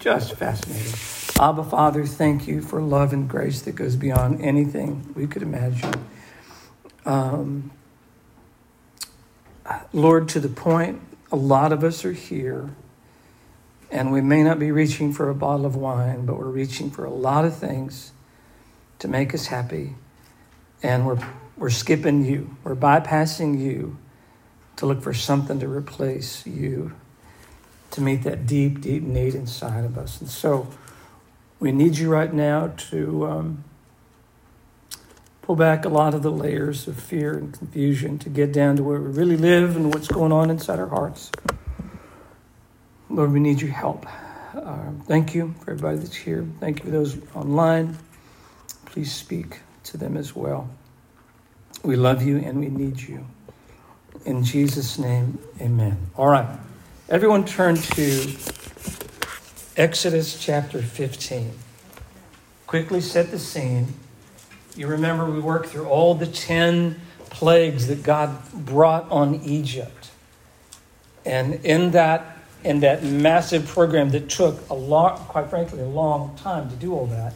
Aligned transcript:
just 0.00 0.34
fascinating. 0.34 0.94
Abba, 1.38 1.62
Father, 1.62 2.04
thank 2.06 2.48
you 2.48 2.62
for 2.62 2.80
love 2.80 3.12
and 3.12 3.28
grace 3.28 3.62
that 3.62 3.72
goes 3.72 3.96
beyond 3.96 4.42
anything 4.42 5.12
we 5.14 5.26
could 5.26 5.42
imagine. 5.42 5.94
Um, 7.04 7.70
Lord, 9.92 10.28
to 10.30 10.40
the 10.40 10.48
point, 10.48 11.00
a 11.30 11.36
lot 11.36 11.72
of 11.72 11.84
us 11.84 12.04
are 12.04 12.12
here, 12.12 12.70
and 13.90 14.10
we 14.10 14.20
may 14.20 14.42
not 14.42 14.58
be 14.58 14.72
reaching 14.72 15.12
for 15.12 15.28
a 15.28 15.34
bottle 15.34 15.66
of 15.66 15.76
wine, 15.76 16.26
but 16.26 16.38
we're 16.38 16.46
reaching 16.46 16.90
for 16.90 17.04
a 17.04 17.10
lot 17.10 17.44
of 17.44 17.56
things 17.56 18.12
to 18.98 19.08
make 19.08 19.34
us 19.34 19.46
happy, 19.46 19.94
and 20.82 21.06
we're, 21.06 21.18
we're 21.56 21.70
skipping 21.70 22.24
you, 22.24 22.56
we're 22.64 22.74
bypassing 22.74 23.60
you 23.60 23.98
to 24.76 24.86
look 24.86 25.02
for 25.02 25.14
something 25.14 25.60
to 25.60 25.68
replace 25.68 26.46
you, 26.46 26.92
to 27.90 28.00
meet 28.00 28.22
that 28.22 28.46
deep, 28.46 28.80
deep 28.80 29.02
need 29.02 29.34
inside 29.34 29.84
of 29.84 29.98
us. 29.98 30.20
And 30.20 30.30
so 30.30 30.68
we 31.58 31.72
need 31.72 31.98
you 31.98 32.10
right 32.10 32.32
now 32.32 32.72
to. 32.90 33.26
Um, 33.26 33.64
pull 35.50 35.56
back 35.56 35.84
a 35.84 35.88
lot 35.88 36.14
of 36.14 36.22
the 36.22 36.30
layers 36.30 36.86
of 36.86 36.96
fear 36.96 37.36
and 37.36 37.52
confusion 37.52 38.16
to 38.16 38.28
get 38.28 38.52
down 38.52 38.76
to 38.76 38.84
where 38.84 39.00
we 39.00 39.10
really 39.10 39.36
live 39.36 39.74
and 39.74 39.92
what's 39.92 40.06
going 40.06 40.30
on 40.30 40.48
inside 40.48 40.78
our 40.78 40.86
hearts. 40.86 41.32
Lord, 43.08 43.32
we 43.32 43.40
need 43.40 43.60
your 43.60 43.72
help. 43.72 44.06
Uh, 44.54 44.90
thank 45.08 45.34
you 45.34 45.52
for 45.58 45.72
everybody 45.72 45.98
that's 45.98 46.14
here. 46.14 46.46
Thank 46.60 46.78
you 46.78 46.84
for 46.84 46.90
those 46.92 47.18
online. 47.34 47.98
Please 48.84 49.12
speak 49.12 49.58
to 49.82 49.96
them 49.96 50.16
as 50.16 50.36
well. 50.36 50.70
We 51.82 51.96
love 51.96 52.22
you 52.22 52.38
and 52.38 52.60
we 52.60 52.68
need 52.68 53.00
you. 53.00 53.26
In 54.24 54.44
Jesus' 54.44 55.00
name, 55.00 55.40
amen. 55.60 55.98
All 56.16 56.28
right. 56.28 56.69
Everyone 57.10 57.44
turn 57.44 57.74
to 57.74 58.36
Exodus 59.76 60.40
chapter 60.40 60.80
15. 60.80 61.50
Quickly 62.68 63.00
set 63.00 63.32
the 63.32 63.38
scene. 63.40 63.94
You 64.76 64.86
remember 64.86 65.28
we 65.28 65.40
worked 65.40 65.70
through 65.70 65.86
all 65.86 66.14
the 66.14 66.28
10 66.28 67.00
plagues 67.28 67.88
that 67.88 68.04
God 68.04 68.38
brought 68.52 69.10
on 69.10 69.42
Egypt. 69.42 70.12
And 71.26 71.54
in 71.64 71.90
that, 71.90 72.38
in 72.62 72.78
that 72.78 73.02
massive 73.02 73.66
program 73.66 74.10
that 74.10 74.28
took 74.28 74.70
a 74.70 74.74
lot, 74.74 75.18
quite 75.26 75.50
frankly, 75.50 75.80
a 75.80 75.86
long 75.86 76.36
time 76.36 76.70
to 76.70 76.76
do 76.76 76.94
all 76.94 77.06
that, 77.06 77.34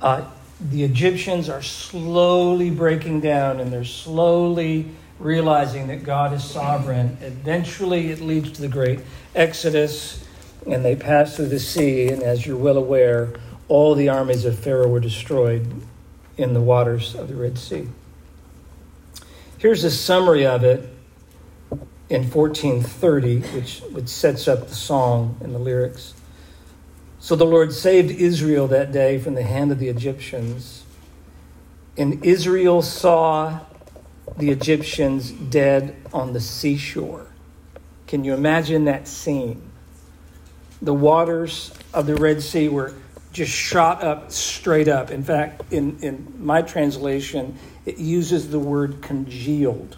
uh, 0.00 0.30
the 0.60 0.84
Egyptians 0.84 1.48
are 1.48 1.60
slowly 1.60 2.70
breaking 2.70 3.20
down 3.20 3.58
and 3.58 3.72
they're 3.72 3.82
slowly 3.82 4.92
realizing 5.18 5.86
that 5.88 6.04
God 6.04 6.32
is 6.32 6.44
sovereign. 6.44 7.16
Eventually, 7.20 8.10
it 8.10 8.20
leads 8.20 8.52
to 8.52 8.60
the 8.60 8.68
great 8.68 9.00
Exodus, 9.34 10.24
and 10.66 10.84
they 10.84 10.96
pass 10.96 11.36
through 11.36 11.48
the 11.48 11.60
sea. 11.60 12.08
And 12.08 12.22
as 12.22 12.46
you're 12.46 12.56
well 12.56 12.76
aware, 12.76 13.34
all 13.68 13.94
the 13.94 14.08
armies 14.08 14.44
of 14.44 14.58
Pharaoh 14.58 14.88
were 14.88 15.00
destroyed 15.00 15.82
in 16.36 16.54
the 16.54 16.60
waters 16.60 17.14
of 17.14 17.28
the 17.28 17.34
Red 17.34 17.58
Sea. 17.58 17.88
Here's 19.58 19.84
a 19.84 19.90
summary 19.90 20.44
of 20.44 20.64
it 20.64 20.88
in 22.08 22.30
1430, 22.30 23.40
which, 23.54 23.80
which 23.90 24.08
sets 24.08 24.46
up 24.46 24.68
the 24.68 24.74
song 24.74 25.36
and 25.40 25.54
the 25.54 25.58
lyrics. 25.58 26.14
So 27.18 27.34
the 27.34 27.46
Lord 27.46 27.72
saved 27.72 28.10
Israel 28.10 28.68
that 28.68 28.92
day 28.92 29.18
from 29.18 29.34
the 29.34 29.42
hand 29.42 29.72
of 29.72 29.78
the 29.78 29.88
Egyptians. 29.88 30.84
And 31.96 32.24
Israel 32.24 32.82
saw 32.82 33.60
the 34.36 34.50
Egyptians 34.50 35.30
dead 35.30 35.96
on 36.12 36.32
the 36.32 36.40
seashore. 36.40 37.26
Can 38.06 38.24
you 38.24 38.34
imagine 38.34 38.84
that 38.84 39.08
scene? 39.08 39.62
The 40.82 40.94
waters 40.94 41.72
of 41.94 42.06
the 42.06 42.14
Red 42.16 42.42
Sea 42.42 42.68
were 42.68 42.94
just 43.32 43.52
shot 43.52 44.02
up 44.02 44.30
straight 44.30 44.88
up. 44.88 45.10
In 45.10 45.22
fact, 45.22 45.72
in, 45.72 45.98
in 46.00 46.34
my 46.38 46.62
translation, 46.62 47.58
it 47.84 47.98
uses 47.98 48.50
the 48.50 48.58
word 48.58 49.02
congealed. 49.02 49.96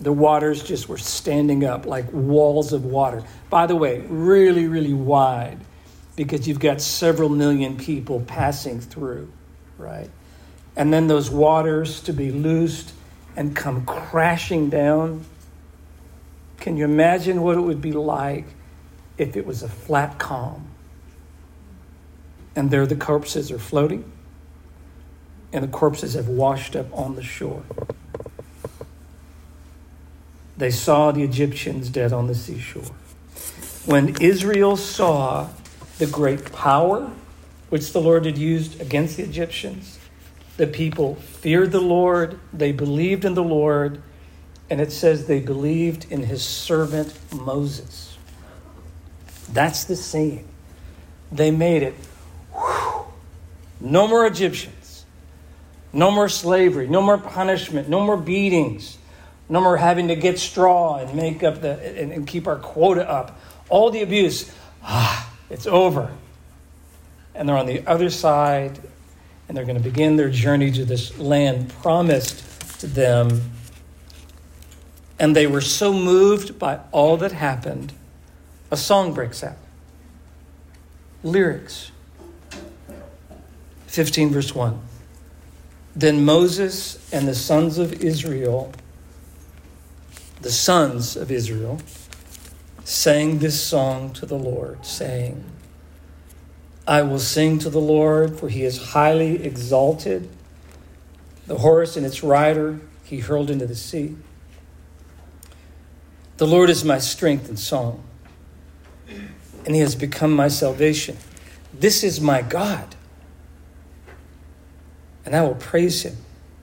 The 0.00 0.12
waters 0.12 0.62
just 0.62 0.88
were 0.88 0.98
standing 0.98 1.64
up 1.64 1.86
like 1.86 2.06
walls 2.12 2.72
of 2.72 2.84
water. 2.84 3.22
By 3.48 3.66
the 3.66 3.76
way, 3.76 4.00
really, 4.00 4.66
really 4.66 4.92
wide 4.92 5.58
because 6.16 6.46
you've 6.46 6.60
got 6.60 6.80
several 6.80 7.28
million 7.28 7.76
people 7.76 8.20
passing 8.20 8.80
through, 8.80 9.30
right? 9.78 10.10
And 10.76 10.92
then 10.92 11.06
those 11.06 11.30
waters 11.30 12.00
to 12.02 12.12
be 12.12 12.30
loosed 12.30 12.92
and 13.36 13.54
come 13.54 13.84
crashing 13.84 14.70
down. 14.70 15.24
Can 16.58 16.76
you 16.76 16.84
imagine 16.84 17.42
what 17.42 17.56
it 17.56 17.60
would 17.60 17.80
be 17.80 17.92
like 17.92 18.46
if 19.18 19.36
it 19.36 19.46
was 19.46 19.62
a 19.62 19.68
flat 19.68 20.18
calm? 20.18 20.74
and 22.56 22.70
there 22.70 22.86
the 22.86 22.96
corpses 22.96 23.50
are 23.50 23.58
floating, 23.58 24.10
and 25.52 25.64
the 25.64 25.68
corpses 25.68 26.14
have 26.14 26.28
washed 26.28 26.76
up 26.76 26.86
on 26.96 27.16
the 27.16 27.22
shore. 27.22 27.62
They 30.56 30.70
saw 30.70 31.10
the 31.10 31.22
Egyptians 31.22 31.88
dead 31.88 32.12
on 32.12 32.28
the 32.28 32.34
seashore. 32.34 32.94
When 33.86 34.16
Israel 34.20 34.76
saw 34.76 35.48
the 35.98 36.06
great 36.06 36.52
power 36.52 37.10
which 37.70 37.92
the 37.92 38.00
Lord 38.00 38.24
had 38.24 38.38
used 38.38 38.80
against 38.80 39.16
the 39.16 39.24
Egyptians, 39.24 39.98
the 40.56 40.66
people 40.66 41.16
feared 41.16 41.72
the 41.72 41.80
Lord, 41.80 42.38
they 42.52 42.72
believed 42.72 43.24
in 43.24 43.34
the 43.34 43.42
Lord, 43.42 44.02
and 44.70 44.80
it 44.80 44.92
says 44.92 45.26
they 45.26 45.40
believed 45.40 46.10
in 46.10 46.22
his 46.22 46.44
servant 46.44 47.16
Moses. 47.32 48.16
That's 49.52 49.84
the 49.84 49.96
scene. 49.96 50.48
They 51.30 51.50
made 51.50 51.82
it 51.82 51.94
no 53.84 54.08
more 54.08 54.26
Egyptians. 54.26 55.04
No 55.92 56.10
more 56.10 56.28
slavery. 56.28 56.88
No 56.88 57.02
more 57.02 57.18
punishment. 57.18 57.88
No 57.88 58.00
more 58.00 58.16
beatings. 58.16 58.98
No 59.48 59.60
more 59.60 59.76
having 59.76 60.08
to 60.08 60.16
get 60.16 60.38
straw 60.38 60.96
and 60.96 61.14
make 61.14 61.42
up 61.42 61.60
the 61.60 62.00
and, 62.00 62.10
and 62.10 62.26
keep 62.26 62.48
our 62.48 62.56
quota 62.56 63.08
up. 63.08 63.38
All 63.68 63.90
the 63.90 64.02
abuse. 64.02 64.50
Ah, 64.82 65.30
it's 65.50 65.66
over. 65.66 66.10
And 67.34 67.48
they're 67.48 67.56
on 67.56 67.66
the 67.66 67.86
other 67.86 68.10
side, 68.10 68.80
and 69.48 69.56
they're 69.56 69.64
going 69.64 69.76
to 69.76 69.82
begin 69.82 70.16
their 70.16 70.30
journey 70.30 70.70
to 70.72 70.84
this 70.84 71.18
land 71.18 71.70
promised 71.82 72.80
to 72.80 72.86
them. 72.86 73.50
And 75.18 75.36
they 75.36 75.46
were 75.46 75.60
so 75.60 75.92
moved 75.92 76.58
by 76.58 76.80
all 76.92 77.16
that 77.18 77.32
happened, 77.32 77.92
a 78.70 78.76
song 78.76 79.14
breaks 79.14 79.44
out. 79.44 79.56
Lyrics 81.22 81.90
15, 83.86 84.30
verse 84.30 84.54
1. 84.54 84.80
Then 85.94 86.24
Moses 86.24 87.12
and 87.12 87.28
the 87.28 87.34
sons 87.34 87.78
of 87.78 88.02
Israel, 88.02 88.72
the 90.40 90.50
sons 90.50 91.16
of 91.16 91.30
Israel, 91.30 91.80
sang 92.82 93.38
this 93.38 93.60
song 93.60 94.12
to 94.14 94.26
the 94.26 94.36
Lord, 94.36 94.84
saying, 94.84 95.44
I 96.86 97.02
will 97.02 97.18
sing 97.18 97.58
to 97.60 97.70
the 97.70 97.80
Lord, 97.80 98.38
for 98.38 98.48
he 98.48 98.64
is 98.64 98.90
highly 98.90 99.42
exalted. 99.42 100.28
The 101.46 101.58
horse 101.58 101.96
and 101.96 102.04
its 102.04 102.22
rider 102.22 102.80
he 103.04 103.18
hurled 103.18 103.50
into 103.50 103.66
the 103.66 103.74
sea. 103.74 104.16
The 106.36 106.46
Lord 106.46 106.68
is 106.68 106.84
my 106.84 106.98
strength 106.98 107.48
and 107.48 107.58
song, 107.58 108.02
and 109.64 109.74
he 109.74 109.80
has 109.80 109.94
become 109.94 110.32
my 110.32 110.48
salvation. 110.48 111.16
This 111.72 112.02
is 112.02 112.20
my 112.20 112.42
God 112.42 112.96
and 115.24 115.34
I 115.34 115.42
will 115.42 115.54
praise 115.54 116.02
him. 116.02 116.16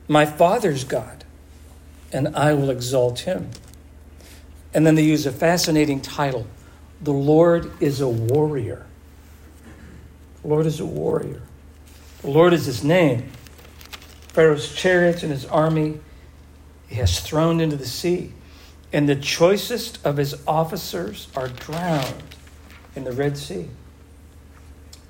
My 0.07 0.25
Father's 0.25 0.83
God, 0.83 1.23
and 2.11 2.35
I 2.35 2.53
will 2.53 2.69
exalt 2.69 3.21
him. 3.21 3.49
And 4.73 4.85
then 4.85 4.95
they 4.95 5.03
use 5.03 5.25
a 5.25 5.31
fascinating 5.31 6.01
title 6.01 6.47
The 7.01 7.11
Lord 7.11 7.71
is 7.81 8.01
a 8.01 8.07
warrior. 8.07 8.85
The 10.41 10.47
Lord 10.47 10.65
is 10.65 10.79
a 10.79 10.85
warrior. 10.85 11.41
The 12.21 12.29
Lord 12.29 12.53
is 12.53 12.65
his 12.65 12.83
name. 12.83 13.31
Pharaoh's 14.29 14.73
chariots 14.73 15.23
and 15.23 15.31
his 15.31 15.45
army 15.45 15.99
he 16.87 16.95
has 16.95 17.19
thrown 17.21 17.61
into 17.61 17.77
the 17.77 17.85
sea, 17.85 18.33
and 18.91 19.07
the 19.07 19.15
choicest 19.15 20.05
of 20.05 20.17
his 20.17 20.35
officers 20.45 21.29
are 21.35 21.47
drowned 21.47 22.23
in 22.95 23.05
the 23.05 23.13
Red 23.13 23.37
Sea. 23.37 23.69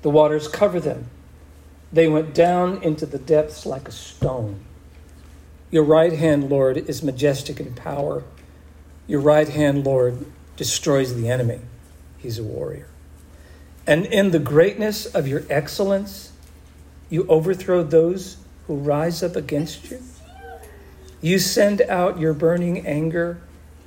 The 0.02 0.10
waters 0.10 0.46
cover 0.46 0.78
them 0.78 1.10
they 1.92 2.08
went 2.08 2.32
down 2.34 2.82
into 2.82 3.04
the 3.04 3.18
depths 3.18 3.66
like 3.66 3.86
a 3.86 3.92
stone. 3.92 4.60
Your 5.70 5.84
right 5.84 6.12
hand, 6.12 6.48
Lord, 6.48 6.78
is 6.78 7.02
majestic 7.02 7.60
in 7.60 7.74
power. 7.74 8.24
Your 9.06 9.20
right 9.20 9.48
hand, 9.48 9.84
Lord, 9.84 10.24
destroys 10.56 11.14
the 11.14 11.28
enemy. 11.28 11.60
He's 12.16 12.38
a 12.38 12.42
warrior. 12.42 12.88
And 13.86 14.06
in 14.06 14.30
the 14.30 14.38
greatness 14.38 15.06
of 15.06 15.26
your 15.26 15.42
excellence, 15.50 16.32
you 17.10 17.26
overthrow 17.26 17.82
those 17.82 18.36
who 18.66 18.76
rise 18.76 19.22
up 19.22 19.36
against 19.36 19.90
you. 19.90 20.02
You 21.20 21.38
send 21.38 21.82
out 21.82 22.18
your 22.18 22.34
burning 22.34 22.86
anger, 22.86 23.40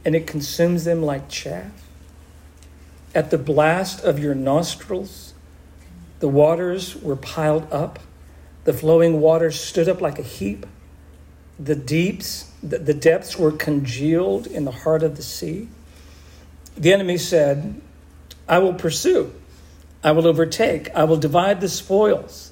and 0.03 0.15
it 0.15 0.27
consumes 0.27 0.83
them 0.83 1.01
like 1.01 1.29
chaff. 1.29 1.71
At 3.13 3.31
the 3.31 3.37
blast 3.37 4.03
of 4.03 4.19
your 4.19 4.35
nostrils, 4.35 5.33
the 6.19 6.27
waters 6.27 6.95
were 6.95 7.15
piled 7.15 7.71
up. 7.71 7.99
The 8.65 8.73
flowing 8.73 9.21
waters 9.21 9.59
stood 9.59 9.87
up 9.87 10.01
like 10.01 10.19
a 10.19 10.23
heap. 10.23 10.65
The 11.57 11.75
deeps, 11.75 12.51
the 12.61 12.93
depths 12.93 13.37
were 13.37 13.51
congealed 13.51 14.47
in 14.47 14.65
the 14.65 14.71
heart 14.71 15.03
of 15.03 15.15
the 15.15 15.23
sea. 15.23 15.69
The 16.75 16.91
enemy 16.91 17.17
said, 17.17 17.79
I 18.47 18.59
will 18.59 18.73
pursue, 18.73 19.33
I 20.05 20.11
will 20.11 20.27
overtake, 20.27 20.91
I 20.93 21.03
will 21.03 21.17
divide 21.17 21.61
the 21.61 21.67
spoils. 21.67 22.51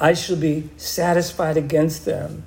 I 0.00 0.12
shall 0.12 0.34
be 0.34 0.70
satisfied 0.76 1.56
against 1.56 2.04
them. 2.04 2.42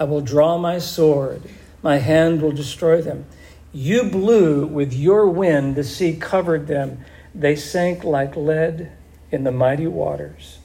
I 0.00 0.04
will 0.04 0.20
draw 0.20 0.58
my 0.58 0.80
sword, 0.80 1.44
my 1.80 1.98
hand 1.98 2.42
will 2.42 2.50
destroy 2.50 3.00
them. 3.00 3.26
You 3.72 4.02
blew 4.02 4.66
with 4.66 4.92
your 4.92 5.28
wind, 5.28 5.76
the 5.76 5.84
sea 5.84 6.16
covered 6.16 6.66
them. 6.66 7.04
They 7.32 7.54
sank 7.54 8.02
like 8.02 8.34
lead 8.34 8.90
in 9.30 9.44
the 9.44 9.52
mighty 9.52 9.86
waters. 9.86 10.58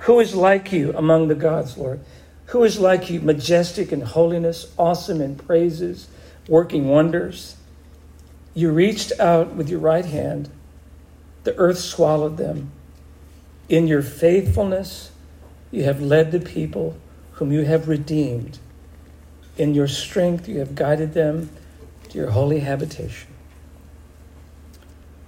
Who 0.00 0.20
is 0.20 0.34
like 0.34 0.72
you 0.72 0.92
among 0.94 1.28
the 1.28 1.34
gods, 1.34 1.78
Lord? 1.78 2.00
Who 2.48 2.64
is 2.64 2.78
like 2.78 3.08
you, 3.08 3.20
majestic 3.20 3.92
in 3.92 4.02
holiness, 4.02 4.70
awesome 4.76 5.22
in 5.22 5.36
praises, 5.36 6.08
working 6.48 6.86
wonders? 6.86 7.56
You 8.52 8.72
reached 8.72 9.18
out 9.18 9.54
with 9.54 9.70
your 9.70 9.80
right 9.80 10.04
hand, 10.04 10.50
the 11.44 11.56
earth 11.56 11.78
swallowed 11.78 12.36
them. 12.36 12.72
In 13.68 13.86
your 13.86 14.02
faithfulness, 14.02 15.10
you 15.70 15.84
have 15.84 16.02
led 16.02 16.32
the 16.32 16.40
people 16.40 16.96
whom 17.32 17.52
you 17.52 17.62
have 17.62 17.88
redeemed. 17.88 18.58
In 19.56 19.74
your 19.74 19.88
strength, 19.88 20.48
you 20.48 20.58
have 20.58 20.74
guided 20.74 21.14
them 21.14 21.50
to 22.08 22.18
your 22.18 22.30
holy 22.30 22.60
habitation. 22.60 23.28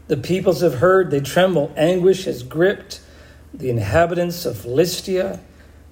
The 0.08 0.16
peoples 0.16 0.60
have 0.60 0.76
heard, 0.76 1.10
they 1.10 1.20
tremble. 1.20 1.72
Anguish 1.76 2.24
has 2.24 2.42
gripped 2.42 3.00
the 3.52 3.70
inhabitants 3.70 4.46
of 4.46 4.56
Philistia. 4.56 5.40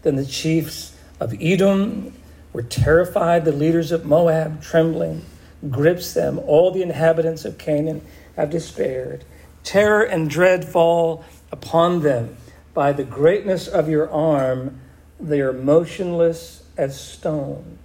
Then 0.03 0.17
the 0.17 0.27
chiefs 0.27 0.97
of 1.19 1.35
Edom 1.41 2.15
were 2.53 2.63
terrified. 2.63 3.45
The 3.45 3.53
leaders 3.53 3.91
of 3.91 4.05
Moab, 4.05 4.63
trembling, 4.63 5.23
grips 5.71 6.15
them. 6.15 6.39
All 6.41 6.71
the 6.71 6.83
inhabitants 6.83 7.45
of 7.45 7.59
Canaan 7.59 8.03
have 8.37 8.51
despaired. 8.51 9.25
Terror 9.65 10.03
and 10.03 10.31
dread 10.31 10.65
fall 10.65 11.25
upon 11.51 12.03
them. 12.03 12.37
By 12.73 12.93
the 12.93 13.05
greatness 13.05 13.67
of 13.67 13.89
your 13.89 14.11
arm, 14.11 14.81
they 15.19 15.41
are 15.41 15.53
motionless 15.53 16.65
as 16.77 17.01
stone 17.01 17.79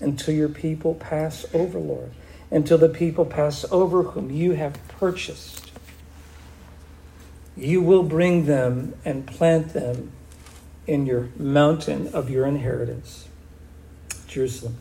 until 0.00 0.34
your 0.34 0.48
people 0.48 0.94
pass 0.94 1.46
over, 1.54 1.78
Lord, 1.78 2.12
until 2.50 2.78
the 2.78 2.88
people 2.88 3.24
pass 3.24 3.64
over 3.70 4.02
whom 4.02 4.30
you 4.30 4.52
have 4.52 4.76
purchased. 4.88 5.72
You 7.56 7.80
will 7.80 8.02
bring 8.02 8.46
them 8.46 8.94
and 9.04 9.26
plant 9.26 9.72
them 9.72 10.12
in 10.86 11.06
your 11.06 11.28
mountain 11.36 12.08
of 12.08 12.28
your 12.28 12.46
inheritance, 12.46 13.28
Jerusalem. 14.26 14.76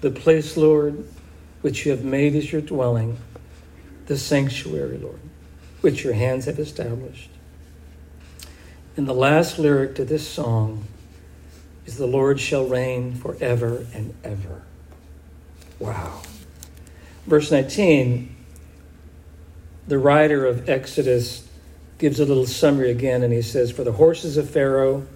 The 0.00 0.10
place, 0.10 0.56
Lord, 0.56 1.08
which 1.60 1.86
you 1.86 1.92
have 1.92 2.04
made 2.04 2.34
as 2.34 2.52
your 2.52 2.60
dwelling, 2.60 3.18
the 4.08 4.18
sanctuary, 4.18 4.96
Lord, 4.96 5.20
which 5.82 6.02
your 6.02 6.14
hands 6.14 6.46
have 6.46 6.58
established. 6.58 7.30
And 8.96 9.06
the 9.06 9.14
last 9.14 9.58
lyric 9.58 9.94
to 9.96 10.04
this 10.04 10.26
song 10.26 10.84
is 11.86 11.98
the 11.98 12.06
Lord 12.06 12.40
shall 12.40 12.64
reign 12.64 13.14
forever 13.14 13.86
and 13.94 14.14
ever. 14.24 14.62
Wow. 15.78 16.22
Verse 17.26 17.52
19, 17.52 18.34
the 19.86 19.98
writer 19.98 20.46
of 20.46 20.68
Exodus 20.68 21.46
gives 21.98 22.18
a 22.18 22.24
little 22.24 22.46
summary 22.46 22.90
again, 22.90 23.22
and 23.22 23.32
he 23.32 23.42
says, 23.42 23.70
For 23.70 23.84
the 23.84 23.92
horses 23.92 24.38
of 24.38 24.48
Pharaoh 24.48 25.06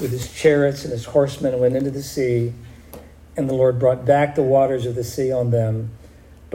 with 0.00 0.10
his 0.10 0.32
chariots 0.32 0.84
and 0.84 0.92
his 0.92 1.04
horsemen 1.04 1.58
went 1.58 1.76
into 1.76 1.90
the 1.90 2.02
sea, 2.02 2.54
and 3.36 3.48
the 3.48 3.54
Lord 3.54 3.78
brought 3.78 4.06
back 4.06 4.34
the 4.34 4.42
waters 4.42 4.86
of 4.86 4.94
the 4.94 5.04
sea 5.04 5.30
on 5.30 5.50
them. 5.50 5.90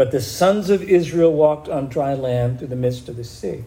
But 0.02 0.10
the 0.10 0.20
sons 0.20 0.72
of 0.72 0.82
Israel 0.82 1.32
walked 1.32 1.70
on 1.70 1.88
dry 1.88 2.16
land 2.16 2.58
through 2.58 2.70
the 2.70 2.76
midst 2.76 3.08
of 3.08 3.18
the 3.18 3.24
sea. 3.24 3.66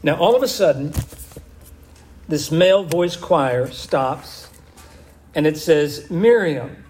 Now, 0.00 0.14
all 0.14 0.36
of 0.36 0.42
a 0.44 0.46
sudden, 0.46 0.92
this 2.28 2.52
male 2.52 2.84
voice 2.84 3.16
choir 3.16 3.68
stops 3.68 4.48
and 5.34 5.44
it 5.44 5.56
says 5.58 6.08
Miriam, 6.08 6.84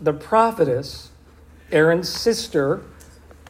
the 0.00 0.12
prophetess, 0.12 1.10
Aaron's 1.72 2.08
sister, 2.08 2.84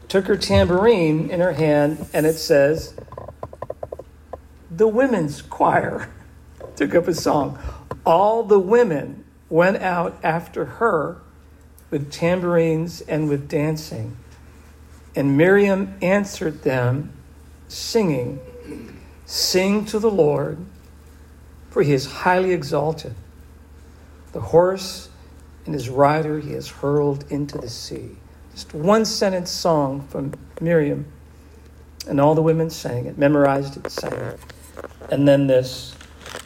took 0.07 0.25
her 0.25 0.35
tambourine 0.35 1.29
in 1.29 1.39
her 1.39 1.53
hand, 1.53 2.09
and 2.11 2.25
it 2.25 2.39
says, 2.39 2.95
The 4.71 4.87
women's 4.87 5.43
choir 5.43 6.09
took 6.75 6.95
up 6.95 7.07
a 7.07 7.13
song. 7.13 7.59
All 8.07 8.41
the 8.41 8.57
women 8.57 9.23
went 9.49 9.83
out 9.83 10.17
after 10.23 10.65
her 10.65 11.21
with 11.91 12.11
tambourines 12.11 13.01
and 13.01 13.29
with 13.29 13.47
dancing. 13.47 14.17
And 15.17 15.35
Miriam 15.35 15.97
answered 15.99 16.61
them, 16.61 17.11
singing, 17.67 18.39
Sing 19.25 19.83
to 19.85 19.97
the 19.97 20.11
Lord, 20.11 20.59
for 21.71 21.81
he 21.81 21.91
is 21.91 22.05
highly 22.05 22.51
exalted. 22.51 23.15
The 24.33 24.41
horse 24.41 25.09
and 25.65 25.73
his 25.73 25.89
rider 25.89 26.39
he 26.39 26.51
has 26.51 26.69
hurled 26.69 27.25
into 27.31 27.57
the 27.57 27.67
sea. 27.67 28.11
Just 28.51 28.75
one 28.75 29.05
sentence 29.05 29.49
song 29.49 30.07
from 30.07 30.35
Miriam. 30.61 31.07
And 32.07 32.21
all 32.21 32.35
the 32.35 32.43
women 32.43 32.69
sang 32.69 33.07
it, 33.07 33.17
memorized 33.17 33.75
it, 33.75 33.89
sang 33.91 34.13
it. 34.13 34.39
And 35.09 35.27
then 35.27 35.47
this 35.47 35.95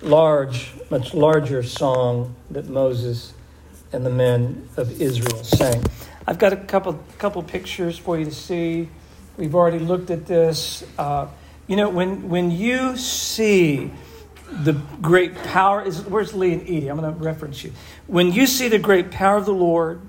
large, 0.01 0.71
much 0.89 1.13
larger 1.13 1.61
song 1.61 2.37
that 2.49 2.69
Moses 2.69 3.33
and 3.91 4.05
the 4.05 4.09
men 4.09 4.69
of 4.77 5.01
Israel 5.01 5.43
sang. 5.43 5.83
I've 6.27 6.37
got 6.37 6.53
a 6.53 6.57
couple, 6.57 7.03
couple 7.17 7.41
pictures 7.43 7.97
for 7.97 8.17
you 8.17 8.25
to 8.25 8.31
see. 8.31 8.89
We've 9.37 9.55
already 9.55 9.79
looked 9.79 10.11
at 10.11 10.25
this. 10.27 10.83
Uh, 10.97 11.27
you 11.67 11.75
know, 11.75 11.89
when, 11.89 12.29
when 12.29 12.51
you 12.51 12.97
see 12.97 13.91
the 14.51 14.73
great 15.01 15.35
power 15.35 15.81
is 15.81 16.01
where's 16.03 16.33
Lee 16.33 16.53
and 16.53 16.61
Edie? 16.63 16.89
I'm 16.89 16.99
going 16.99 17.13
to 17.13 17.19
reference 17.23 17.63
you. 17.63 17.71
When 18.07 18.31
you 18.31 18.45
see 18.45 18.67
the 18.67 18.79
great 18.79 19.11
power 19.11 19.37
of 19.37 19.45
the 19.45 19.53
Lord, 19.53 20.01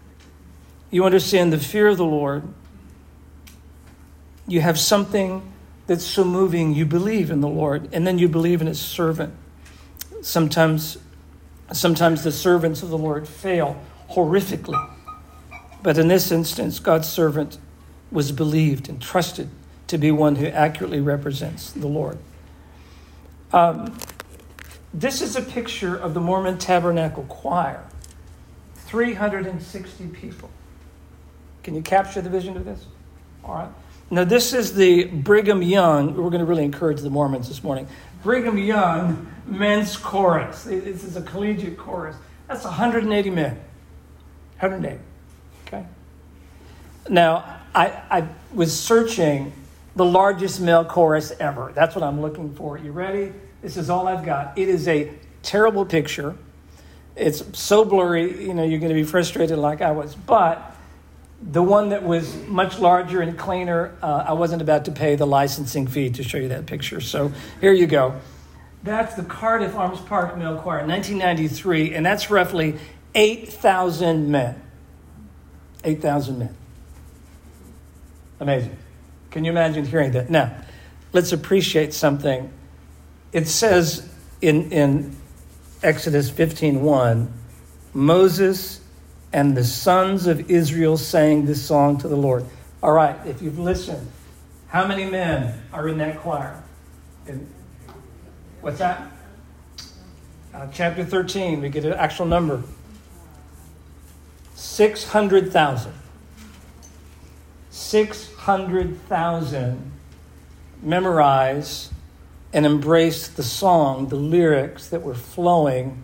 you 0.91 1.05
understand 1.05 1.53
the 1.53 1.59
fear 1.59 1.89
of 1.89 1.97
the 1.97 2.05
Lord. 2.05 2.43
You 4.47 4.61
have 4.61 4.79
something 4.79 5.53
that's 5.87 6.05
so 6.05 6.25
moving. 6.25 6.75
You 6.75 6.85
believe 6.85 7.31
in 7.31 7.41
the 7.41 7.49
Lord, 7.49 7.89
and 7.93 8.07
then 8.07 8.19
you 8.19 8.29
believe 8.29 8.61
in 8.61 8.67
His 8.67 8.81
servant. 8.81 9.35
Sometimes, 10.21 10.99
sometimes 11.73 12.25
the 12.25 12.33
servants 12.33 12.83
of 12.83 12.91
the 12.91 12.99
Lord 12.99 13.27
fail 13.27 13.81
horrifically, 14.11 14.91
but 15.83 15.99
in 15.99 16.09
this 16.09 16.31
instance, 16.31 16.79
God's 16.79 17.09
servant 17.09 17.59
was 18.11 18.33
believed 18.33 18.89
and 18.89 19.01
trusted 19.01 19.49
to 19.89 19.99
be 19.99 20.11
one 20.11 20.37
who 20.37 20.47
accurately 20.47 21.01
represents 21.01 21.73
the 21.73 21.87
Lord. 21.87 22.19
Um, 23.53 23.99
this 24.95 25.21
is 25.21 25.37
a 25.37 25.43
picture 25.43 25.97
of 25.97 26.15
the 26.15 26.21
Mormon 26.21 26.59
Tabernacle 26.59 27.25
Choir 27.25 27.85
360 28.75 30.07
people. 30.09 30.51
Can 31.63 31.75
you 31.75 31.83
capture 31.83 32.21
the 32.21 32.31
vision 32.31 32.57
of 32.57 32.65
this? 32.65 32.87
All 33.45 33.55
right. 33.55 33.69
Now, 34.11 34.25
this 34.25 34.53
is 34.53 34.75
the 34.75 35.05
Brigham 35.05 35.63
Young. 35.63 36.15
We're 36.15 36.29
going 36.29 36.41
to 36.41 36.45
really 36.45 36.65
encourage 36.65 37.01
the 37.01 37.09
Mormons 37.09 37.49
this 37.49 37.65
morning. 37.65 37.89
Brigham 38.23 38.59
Young 38.59 39.33
men's 39.47 39.97
chorus. 39.97 40.65
This 40.65 41.03
is 41.05 41.17
a 41.17 41.23
collegiate 41.23 41.79
chorus. 41.79 42.17
That's 42.47 42.65
180 42.65 43.31
men. 43.31 43.57
180. 44.59 45.01
Now, 47.09 47.61
I, 47.75 47.87
I 48.11 48.29
was 48.53 48.79
searching 48.79 49.53
the 49.97 50.05
largest 50.05 50.61
male 50.61 50.85
chorus 50.85 51.33
ever. 51.39 51.73
That's 51.75 51.95
what 51.95 52.03
I'm 52.03 52.21
looking 52.21 52.55
for. 52.55 52.79
You 52.79 52.93
ready? 52.93 53.33
This 53.61 53.77
is 53.77 53.91
all 53.91 54.09
I've 54.09 54.25
got. 54.25 54.57
It 54.59 54.69
is 54.69 54.89
a 54.89 55.13
terrible 55.43 55.85
picture. 55.85 56.37
It's 57.15 57.45
so 57.59 57.85
blurry, 57.85 58.47
you 58.47 58.55
know, 58.55 58.65
you're 58.65 58.79
going 58.79 58.91
to 58.91 58.95
be 58.95 59.05
frustrated 59.05 59.59
like 59.59 59.83
I 59.83 59.91
was. 59.91 60.15
But 60.15 60.75
the 61.43 61.63
one 61.63 61.91
that 61.91 62.03
was 62.03 62.35
much 62.47 62.79
larger 62.79 63.21
and 63.21 63.39
cleaner, 63.39 63.97
uh, 64.03 64.25
I 64.29 64.33
wasn't 64.33 64.63
about 64.63 64.87
to 64.87 64.93
pay 64.93 65.17
the 65.17 65.27
licensing 65.27 65.87
fee 65.87 66.11
to 66.11 66.23
show 66.23 66.39
you 66.39 66.49
that 66.49 66.67
picture. 66.67 67.01
So 67.01 67.33
here 67.61 67.73
you 67.73 67.87
go. 67.87 68.21
That's 68.83 69.15
the 69.15 69.23
Cardiff 69.23 69.77
Arms 69.77 70.01
Park 70.01 70.37
Male 70.37 70.59
Choir, 70.59 70.87
1993, 70.87 71.95
and 71.95 72.05
that's 72.05 72.31
roughly 72.31 72.79
8,000 73.15 74.31
men. 74.31 74.61
8,000 75.85 76.39
men. 76.39 76.57
Amazing. 78.43 78.77
Can 79.31 79.45
you 79.45 79.53
imagine 79.53 79.85
hearing 79.85 80.11
that? 80.13 80.29
Now, 80.29 80.53
let's 81.13 81.31
appreciate 81.31 81.95
something 81.95 82.53
it 83.33 83.47
says 83.47 84.13
in, 84.41 84.73
in 84.73 85.17
Exodus 85.81 86.29
15:1, 86.29 87.29
Moses 87.95 88.81
and 89.33 89.57
the 89.57 89.63
sons 89.63 90.27
of 90.27 90.51
Israel 90.51 90.97
sang 90.97 91.47
this 91.47 91.63
song 91.65 91.99
to 91.99 92.09
the 92.09 92.17
Lord. 92.17 92.45
All 92.83 92.91
right, 92.91 93.17
if 93.25 93.41
you've 93.41 93.61
listened, 93.61 94.11
how 94.67 94.89
many 94.89 95.05
men 95.05 95.63
are 95.73 95.87
in 95.87 95.99
that 95.99 96.19
choir? 96.19 96.61
What's 98.61 98.79
that? 98.79 99.07
Uh, 100.53 100.67
chapter 100.73 101.05
13, 101.05 101.63
we 101.63 101.69
get 101.69 101.85
an 101.85 101.93
actual 101.93 102.27
number 102.27 102.61
600,000. 104.57 105.93
600,000 107.71 108.32
memorize 110.83 111.91
and 112.53 112.67
embrace 112.67 113.29
the 113.29 113.43
song, 113.43 114.09
the 114.09 114.17
lyrics 114.17 114.89
that 114.89 115.03
were 115.03 115.15
flowing 115.15 116.03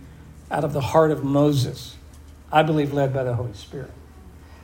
out 0.51 0.65
of 0.65 0.73
the 0.73 0.81
heart 0.81 1.11
of 1.11 1.25
Moses. 1.25 1.97
I 2.51 2.63
believe 2.63 2.93
led 2.93 3.13
by 3.13 3.25
the 3.25 3.35
Holy 3.35 3.53
Spirit. 3.53 3.91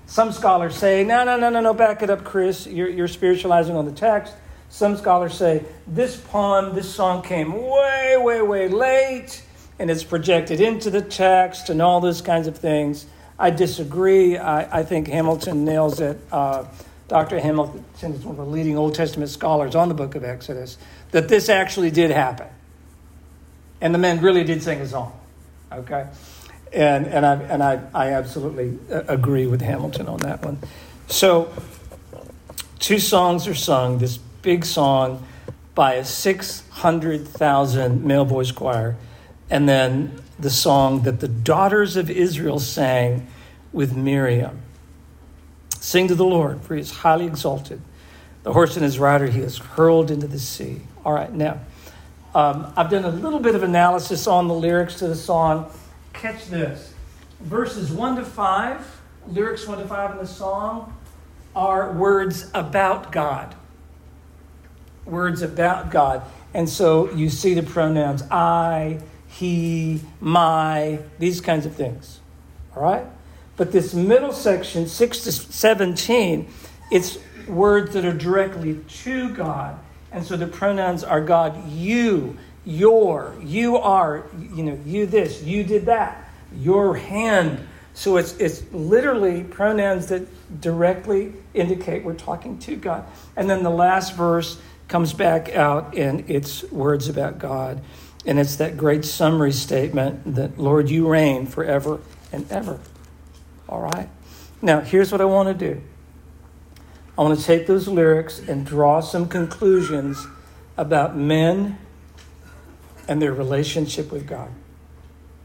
Some 0.06 0.32
scholars 0.32 0.76
say, 0.76 1.04
no, 1.04 1.24
no, 1.24 1.36
no, 1.36 1.50
no, 1.50 1.60
no, 1.60 1.74
back 1.74 2.02
it 2.02 2.10
up, 2.10 2.24
Chris. 2.24 2.66
You're, 2.66 2.88
you're 2.88 3.08
spiritualizing 3.08 3.74
on 3.76 3.86
the 3.86 3.92
text. 3.92 4.32
Some 4.68 4.96
scholars 4.96 5.34
say, 5.34 5.64
this 5.86 6.16
poem, 6.16 6.74
this 6.74 6.94
song 6.94 7.22
came 7.22 7.52
way, 7.52 8.16
way, 8.18 8.42
way 8.42 8.68
late, 8.68 9.42
and 9.78 9.90
it's 9.90 10.04
projected 10.04 10.60
into 10.60 10.90
the 10.90 11.02
text 11.02 11.70
and 11.70 11.82
all 11.82 12.00
those 12.00 12.22
kinds 12.22 12.46
of 12.46 12.56
things. 12.56 13.06
I 13.38 13.50
disagree. 13.50 14.38
I, 14.38 14.80
I 14.80 14.82
think 14.84 15.08
Hamilton 15.08 15.64
nails 15.64 16.00
it. 16.00 16.20
Uh, 16.30 16.66
Dr. 17.08 17.38
Hamilton 17.38 17.84
is 18.00 18.25
one 18.25 18.38
of 18.38 18.46
the 18.46 18.50
leading 18.50 18.76
Old 18.76 18.94
Testament 18.94 19.30
scholars 19.30 19.75
on 19.75 19.88
the 19.88 19.94
book 19.94 20.14
of 20.14 20.25
Exodus, 20.25 20.78
that 21.11 21.28
this 21.28 21.49
actually 21.49 21.90
did 21.90 22.11
happen. 22.11 22.49
And 23.80 23.94
the 23.94 23.99
men 23.99 24.20
really 24.20 24.44
did 24.44 24.62
sing 24.62 24.80
a 24.80 24.87
song. 24.87 25.18
Okay? 25.70 26.06
And, 26.73 27.06
and, 27.06 27.26
I, 27.26 27.34
and 27.34 27.62
I, 27.62 27.80
I 27.94 28.12
absolutely 28.12 28.78
uh, 28.90 29.02
agree 29.06 29.46
with 29.46 29.61
Hamilton 29.61 30.08
on 30.08 30.18
that 30.20 30.44
one. 30.44 30.58
So, 31.06 31.52
two 32.78 32.99
songs 32.99 33.46
are 33.46 33.54
sung 33.54 33.99
this 33.99 34.16
big 34.16 34.64
song 34.64 35.26
by 35.75 35.94
a 35.94 36.04
600,000 36.04 38.04
male 38.04 38.25
voice 38.25 38.50
choir, 38.50 38.96
and 39.50 39.68
then 39.68 40.18
the 40.38 40.50
song 40.50 41.02
that 41.02 41.20
the 41.20 41.28
daughters 41.28 41.96
of 41.96 42.11
Israel 42.11 42.58
sang 42.58 43.26
with 43.73 43.94
Miriam. 43.94 44.63
Sing 45.84 46.08
to 46.08 46.14
the 46.14 46.24
Lord, 46.24 46.62
for 46.62 46.74
he 46.74 46.80
is 46.80 46.90
highly 46.90 47.26
exalted. 47.26 47.78
The 48.42 48.54
horse 48.54 48.74
and 48.76 48.82
his 48.82 48.98
rider 48.98 49.26
he 49.26 49.42
has 49.42 49.58
hurled 49.58 50.10
into 50.10 50.26
the 50.26 50.38
sea. 50.38 50.80
All 51.04 51.12
right, 51.12 51.30
now, 51.30 51.60
um, 52.34 52.72
I've 52.74 52.88
done 52.88 53.04
a 53.04 53.10
little 53.10 53.38
bit 53.38 53.54
of 53.54 53.62
analysis 53.62 54.26
on 54.26 54.48
the 54.48 54.54
lyrics 54.54 54.94
to 55.00 55.08
the 55.08 55.14
song. 55.14 55.70
Catch 56.14 56.46
this. 56.46 56.94
Verses 57.40 57.92
1 57.92 58.16
to 58.16 58.24
5, 58.24 59.00
lyrics 59.28 59.68
1 59.68 59.76
to 59.76 59.86
5 59.86 60.12
in 60.12 60.16
the 60.16 60.26
song, 60.26 60.96
are 61.54 61.92
words 61.92 62.50
about 62.54 63.12
God. 63.12 63.54
Words 65.04 65.42
about 65.42 65.90
God. 65.90 66.22
And 66.54 66.66
so 66.66 67.12
you 67.12 67.28
see 67.28 67.52
the 67.52 67.62
pronouns 67.62 68.22
I, 68.30 69.00
he, 69.28 70.00
my, 70.18 71.00
these 71.18 71.42
kinds 71.42 71.66
of 71.66 71.74
things. 71.74 72.20
All 72.74 72.82
right? 72.82 73.04
But 73.56 73.73
this 73.73 73.94
middle 73.94 74.32
section, 74.32 74.87
6 74.87 75.20
to 75.20 75.32
17, 75.32 76.49
it's 76.90 77.18
words 77.46 77.94
that 77.94 78.04
are 78.04 78.12
directly 78.12 78.80
to 78.88 79.30
God. 79.30 79.78
And 80.11 80.25
so 80.25 80.37
the 80.37 80.46
pronouns 80.46 81.04
are 81.04 81.20
God, 81.20 81.68
you, 81.68 82.37
your, 82.64 83.34
you 83.42 83.76
are, 83.76 84.25
you 84.54 84.62
know, 84.62 84.78
you 84.84 85.06
this, 85.06 85.42
you 85.42 85.64
did 85.64 85.87
that, 85.87 86.28
your 86.56 86.96
hand. 86.96 87.66
So 87.94 88.16
it's, 88.16 88.37
it's 88.38 88.62
literally 88.73 89.44
pronouns 89.44 90.06
that 90.06 90.26
directly 90.61 91.32
indicate 91.52 92.04
we're 92.04 92.14
talking 92.14 92.58
to 92.61 92.76
God. 92.76 93.06
And 93.37 93.49
then 93.49 93.62
the 93.62 93.70
last 93.70 94.14
verse 94.14 94.58
comes 94.88 95.12
back 95.12 95.54
out 95.54 95.96
and 95.96 96.28
it's 96.28 96.62
words 96.70 97.08
about 97.08 97.38
God. 97.38 97.80
And 98.26 98.38
it's 98.38 98.56
that 98.56 98.76
great 98.76 99.04
summary 99.04 99.52
statement 99.52 100.34
that, 100.34 100.58
Lord, 100.58 100.88
you 100.88 101.06
reign 101.08 101.46
forever 101.46 102.00
and 102.32 102.50
ever. 102.50 102.80
All 103.68 103.80
right? 103.80 104.09
Now, 104.62 104.80
here's 104.80 105.12
what 105.12 105.21
I 105.21 105.25
want 105.25 105.49
to 105.49 105.54
do 105.54 105.83
I 107.16 107.23
want 107.23 107.38
to 107.38 107.44
take 107.44 107.66
those 107.66 107.87
lyrics 107.87 108.40
and 108.40 108.66
draw 108.66 109.00
some 109.00 109.28
conclusions 109.28 110.26
about 110.76 111.16
men 111.16 111.78
and 113.06 113.21
their 113.21 113.33
relationship 113.33 114.11
with 114.11 114.26
God. 114.26 114.50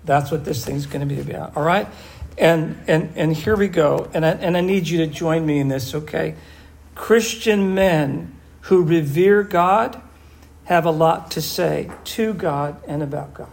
That's 0.06 0.32
what 0.32 0.46
this 0.46 0.66
thing's 0.66 0.86
going 0.86 1.08
to 1.08 1.14
be 1.14 1.22
about. 1.22 1.56
All 1.56 1.64
right? 1.64 1.88
And, 2.38 2.82
and, 2.88 3.12
and 3.16 3.36
here 3.36 3.56
we 3.56 3.68
go. 3.68 4.10
And 4.14 4.26
I, 4.26 4.32
and 4.32 4.56
I 4.56 4.62
need 4.62 4.88
you 4.88 5.00
to 5.00 5.08
join 5.08 5.46
me 5.46 5.60
in 5.60 5.68
this, 5.68 5.94
okay? 5.94 6.36
Christian 6.96 7.76
men 7.76 8.36
who 8.62 8.84
revere 8.84 9.44
God 9.44 10.02
have 10.66 10.86
a 10.86 10.92
lot 10.92 11.32
to 11.32 11.42
say 11.42 11.92
to 12.06 12.34
God 12.34 12.82
and 12.88 13.04
about 13.04 13.34
God. 13.34 13.50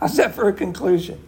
How's 0.00 0.16
that 0.16 0.34
for 0.34 0.48
a 0.48 0.52
conclusion? 0.52 1.22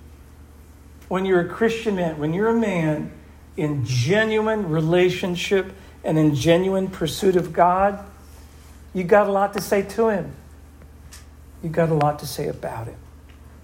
When 1.09 1.25
you're 1.25 1.41
a 1.41 1.49
Christian 1.49 1.97
man, 1.97 2.19
when 2.19 2.33
you're 2.33 2.49
a 2.49 2.59
man 2.59 3.11
in 3.57 3.85
genuine 3.85 4.69
relationship 4.69 5.73
and 6.05 6.19
in 6.19 6.35
genuine 6.35 6.89
pursuit 6.89 7.37
of 7.37 7.53
God, 7.53 8.05
you 8.95 9.05
got 9.05 9.27
a 9.27 9.33
lot 9.33 9.55
to 9.55 9.61
say 9.61 9.83
to 9.83 10.09
him. 10.09 10.35
You 11.63 11.71
got 11.71 11.89
a 11.89 11.95
lot 11.95 12.21
to 12.21 12.27
say 12.27 12.49
about 12.49 12.87
him. 12.87 12.97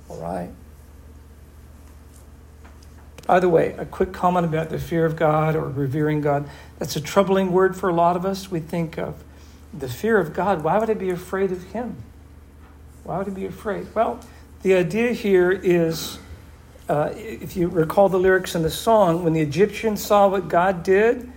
All 0.08 0.20
right? 0.20 0.50
By 3.26 3.40
the 3.40 3.48
way, 3.48 3.74
a 3.78 3.86
quick 3.86 4.12
comment 4.12 4.44
about 4.44 4.68
the 4.68 4.78
fear 4.78 5.06
of 5.06 5.16
God 5.16 5.56
or 5.56 5.68
revering 5.68 6.20
God. 6.20 6.48
That's 6.78 6.96
a 6.96 7.00
troubling 7.00 7.52
word 7.52 7.76
for 7.76 7.88
a 7.88 7.94
lot 7.94 8.16
of 8.16 8.26
us. 8.26 8.50
We 8.50 8.60
think 8.60 8.98
of 8.98 9.22
the 9.72 9.88
fear 9.88 10.18
of 10.18 10.34
God. 10.34 10.62
Why 10.62 10.78
would 10.78 10.90
I 10.90 10.94
be 10.94 11.10
afraid 11.10 11.50
of 11.50 11.62
him? 11.72 11.96
Why 13.02 13.18
would 13.18 13.28
I 13.28 13.30
be 13.30 13.46
afraid? 13.46 13.94
Well, 13.94 14.20
the 14.62 14.74
idea 14.74 15.12
here 15.12 15.50
is 15.50 16.18
uh, 16.88 17.10
if 17.14 17.56
you 17.56 17.68
recall 17.68 18.08
the 18.08 18.18
lyrics 18.18 18.54
in 18.54 18.62
the 18.62 18.70
song, 18.70 19.24
when 19.24 19.32
the 19.32 19.40
Egyptians 19.40 20.04
saw 20.04 20.28
what 20.28 20.48
God 20.48 20.82
did 20.82 21.30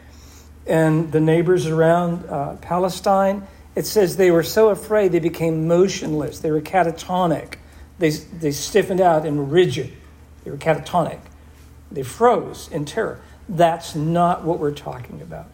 and 0.65 1.11
the 1.11 1.21
neighbors 1.21 1.67
around 1.67 2.25
uh, 2.29 2.55
Palestine, 2.57 3.47
it 3.75 3.85
says 3.85 4.17
they 4.17 4.31
were 4.31 4.43
so 4.43 4.69
afraid 4.69 5.11
they 5.11 5.19
became 5.19 5.67
motionless. 5.67 6.39
They 6.39 6.51
were 6.51 6.61
catatonic. 6.61 7.55
They, 7.99 8.09
they 8.09 8.51
stiffened 8.51 8.99
out 8.99 9.25
and 9.25 9.51
rigid. 9.51 9.93
They 10.43 10.51
were 10.51 10.57
catatonic. 10.57 11.19
They 11.91 12.03
froze 12.03 12.67
in 12.69 12.83
terror. 12.85 13.21
That's 13.47 13.95
not 13.95 14.43
what 14.43 14.59
we're 14.59 14.71
talking 14.71 15.21
about. 15.21 15.45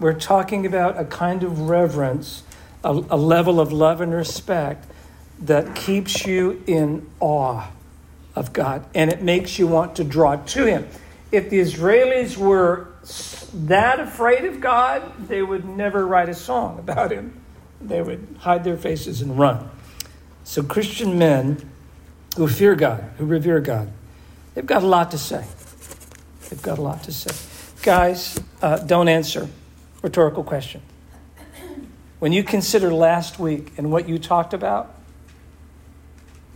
We're 0.00 0.18
talking 0.18 0.66
about 0.66 0.98
a 0.98 1.04
kind 1.04 1.44
of 1.44 1.68
reverence, 1.68 2.42
a, 2.82 2.90
a 2.90 3.16
level 3.16 3.60
of 3.60 3.72
love 3.72 4.00
and 4.00 4.12
respect 4.12 4.86
that 5.38 5.76
keeps 5.76 6.26
you 6.26 6.62
in 6.66 7.08
awe 7.20 7.68
of 8.36 8.52
God, 8.52 8.86
and 8.94 9.10
it 9.10 9.22
makes 9.22 9.58
you 9.58 9.66
want 9.66 9.96
to 9.96 10.04
draw 10.04 10.36
to 10.36 10.66
Him. 10.66 10.86
If 11.32 11.50
the 11.50 11.58
Israelis 11.58 12.36
were 12.36 12.88
that 13.66 13.98
afraid 13.98 14.44
of 14.44 14.60
God, 14.60 15.28
they 15.28 15.42
would 15.42 15.64
never 15.64 16.06
write 16.06 16.28
a 16.28 16.34
song 16.34 16.78
about 16.78 17.10
Him. 17.10 17.40
They 17.80 18.02
would 18.02 18.36
hide 18.40 18.62
their 18.62 18.76
faces 18.76 19.22
and 19.22 19.38
run. 19.38 19.70
So, 20.44 20.62
Christian 20.62 21.18
men 21.18 21.68
who 22.36 22.46
fear 22.46 22.76
God, 22.76 23.10
who 23.18 23.24
revere 23.24 23.60
God, 23.60 23.90
they've 24.54 24.66
got 24.66 24.82
a 24.82 24.86
lot 24.86 25.10
to 25.10 25.18
say. 25.18 25.44
They've 26.48 26.62
got 26.62 26.78
a 26.78 26.82
lot 26.82 27.02
to 27.04 27.12
say. 27.12 27.34
Guys, 27.82 28.38
uh, 28.62 28.78
don't 28.78 29.08
answer. 29.08 29.48
Rhetorical 30.02 30.44
question. 30.44 30.82
When 32.18 32.32
you 32.32 32.44
consider 32.44 32.92
last 32.92 33.38
week 33.38 33.72
and 33.76 33.90
what 33.90 34.08
you 34.08 34.18
talked 34.18 34.54
about, 34.54 34.94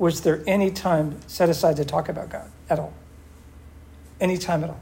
was 0.00 0.23
there 0.23 0.42
any 0.47 0.71
time 0.71 1.21
set 1.26 1.50
aside 1.50 1.76
to 1.76 1.85
talk 1.85 2.09
about 2.09 2.30
God 2.30 2.50
at 2.71 2.78
all? 2.78 2.95
Any 4.19 4.38
time 4.38 4.64
at 4.64 4.71
all? 4.71 4.80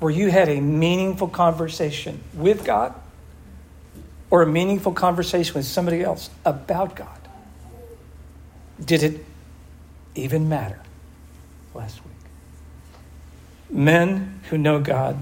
Where 0.00 0.10
you 0.10 0.28
had 0.28 0.48
a 0.48 0.60
meaningful 0.60 1.28
conversation 1.28 2.20
with 2.34 2.64
God 2.64 2.92
or 4.28 4.42
a 4.42 4.46
meaningful 4.46 4.92
conversation 4.92 5.54
with 5.54 5.66
somebody 5.66 6.02
else 6.02 6.30
about 6.44 6.96
God? 6.96 7.08
Did 8.84 9.04
it 9.04 9.24
even 10.16 10.48
matter 10.48 10.80
last 11.74 12.04
week? 12.04 12.12
Men 13.70 14.40
who 14.50 14.58
know 14.58 14.80
God 14.80 15.16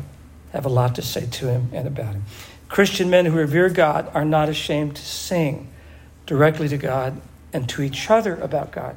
have 0.52 0.64
a 0.64 0.70
lot 0.70 0.94
to 0.94 1.02
say 1.02 1.26
to 1.26 1.48
him 1.48 1.68
and 1.74 1.86
about 1.86 2.14
him. 2.14 2.24
Christian 2.70 3.10
men 3.10 3.26
who 3.26 3.36
revere 3.36 3.68
God 3.68 4.10
are 4.14 4.24
not 4.24 4.48
ashamed 4.48 4.96
to 4.96 5.02
sing 5.02 5.68
directly 6.24 6.66
to 6.68 6.78
God 6.78 7.20
and 7.52 7.68
to 7.71 7.82
each 7.82 8.11
other 8.11 8.37
about 8.37 8.73
God. 8.73 8.97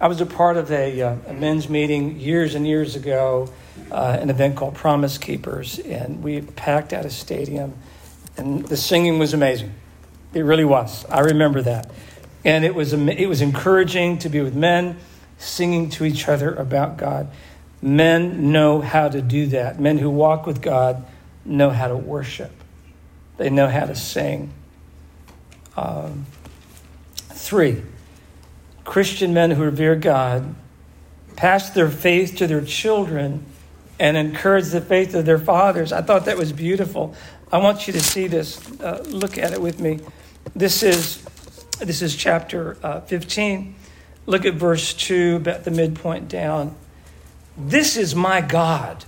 I 0.00 0.08
was 0.08 0.20
a 0.20 0.26
part 0.26 0.56
of 0.56 0.70
a, 0.70 1.00
uh, 1.00 1.16
a 1.28 1.32
men's 1.32 1.68
meeting 1.68 2.18
years 2.18 2.54
and 2.54 2.66
years 2.66 2.96
ago, 2.96 3.48
uh, 3.90 4.18
an 4.20 4.28
event 4.28 4.56
called 4.56 4.74
Promise 4.74 5.18
Keepers, 5.18 5.78
and 5.78 6.22
we 6.22 6.40
packed 6.40 6.92
out 6.92 7.04
a 7.04 7.10
stadium, 7.10 7.74
and 8.36 8.66
the 8.66 8.76
singing 8.76 9.18
was 9.18 9.32
amazing. 9.32 9.72
It 10.34 10.42
really 10.42 10.64
was. 10.64 11.04
I 11.06 11.20
remember 11.20 11.62
that. 11.62 11.90
And 12.44 12.64
it 12.64 12.74
was, 12.74 12.92
it 12.92 13.28
was 13.28 13.40
encouraging 13.40 14.18
to 14.18 14.28
be 14.28 14.40
with 14.40 14.54
men 14.54 14.98
singing 15.38 15.90
to 15.90 16.04
each 16.04 16.28
other 16.28 16.54
about 16.54 16.96
God. 16.96 17.28
Men 17.80 18.52
know 18.52 18.80
how 18.80 19.08
to 19.08 19.22
do 19.22 19.46
that. 19.48 19.78
Men 19.80 19.98
who 19.98 20.10
walk 20.10 20.46
with 20.46 20.60
God 20.60 21.04
know 21.44 21.70
how 21.70 21.88
to 21.88 21.96
worship, 21.96 22.52
they 23.36 23.50
know 23.50 23.68
how 23.68 23.86
to 23.86 23.94
sing. 23.94 24.52
Um, 25.76 26.26
three, 27.16 27.82
Christian 28.84 29.34
men 29.34 29.52
who 29.52 29.64
revere 29.64 29.96
God 29.96 30.54
pass 31.36 31.70
their 31.70 31.88
faith 31.88 32.36
to 32.36 32.46
their 32.46 32.60
children 32.60 33.44
and 33.98 34.16
encourage 34.16 34.66
the 34.66 34.80
faith 34.80 35.14
of 35.14 35.24
their 35.24 35.38
fathers. 35.38 35.92
I 35.92 36.02
thought 36.02 36.26
that 36.26 36.36
was 36.36 36.52
beautiful. 36.52 37.14
I 37.52 37.58
want 37.58 37.86
you 37.86 37.92
to 37.92 38.00
see 38.00 38.26
this. 38.26 38.60
Uh, 38.80 39.04
look 39.06 39.38
at 39.38 39.52
it 39.52 39.60
with 39.60 39.80
me. 39.80 40.00
This 40.54 40.82
is 40.82 41.24
this 41.78 42.02
is 42.02 42.14
chapter 42.14 42.76
uh, 42.82 43.00
15. 43.00 43.74
Look 44.26 44.44
at 44.44 44.54
verse 44.54 44.94
2, 44.94 45.36
about 45.36 45.64
the 45.64 45.70
midpoint 45.70 46.28
down. 46.28 46.76
This 47.56 47.96
is 47.96 48.14
my 48.14 48.40
God, 48.40 49.04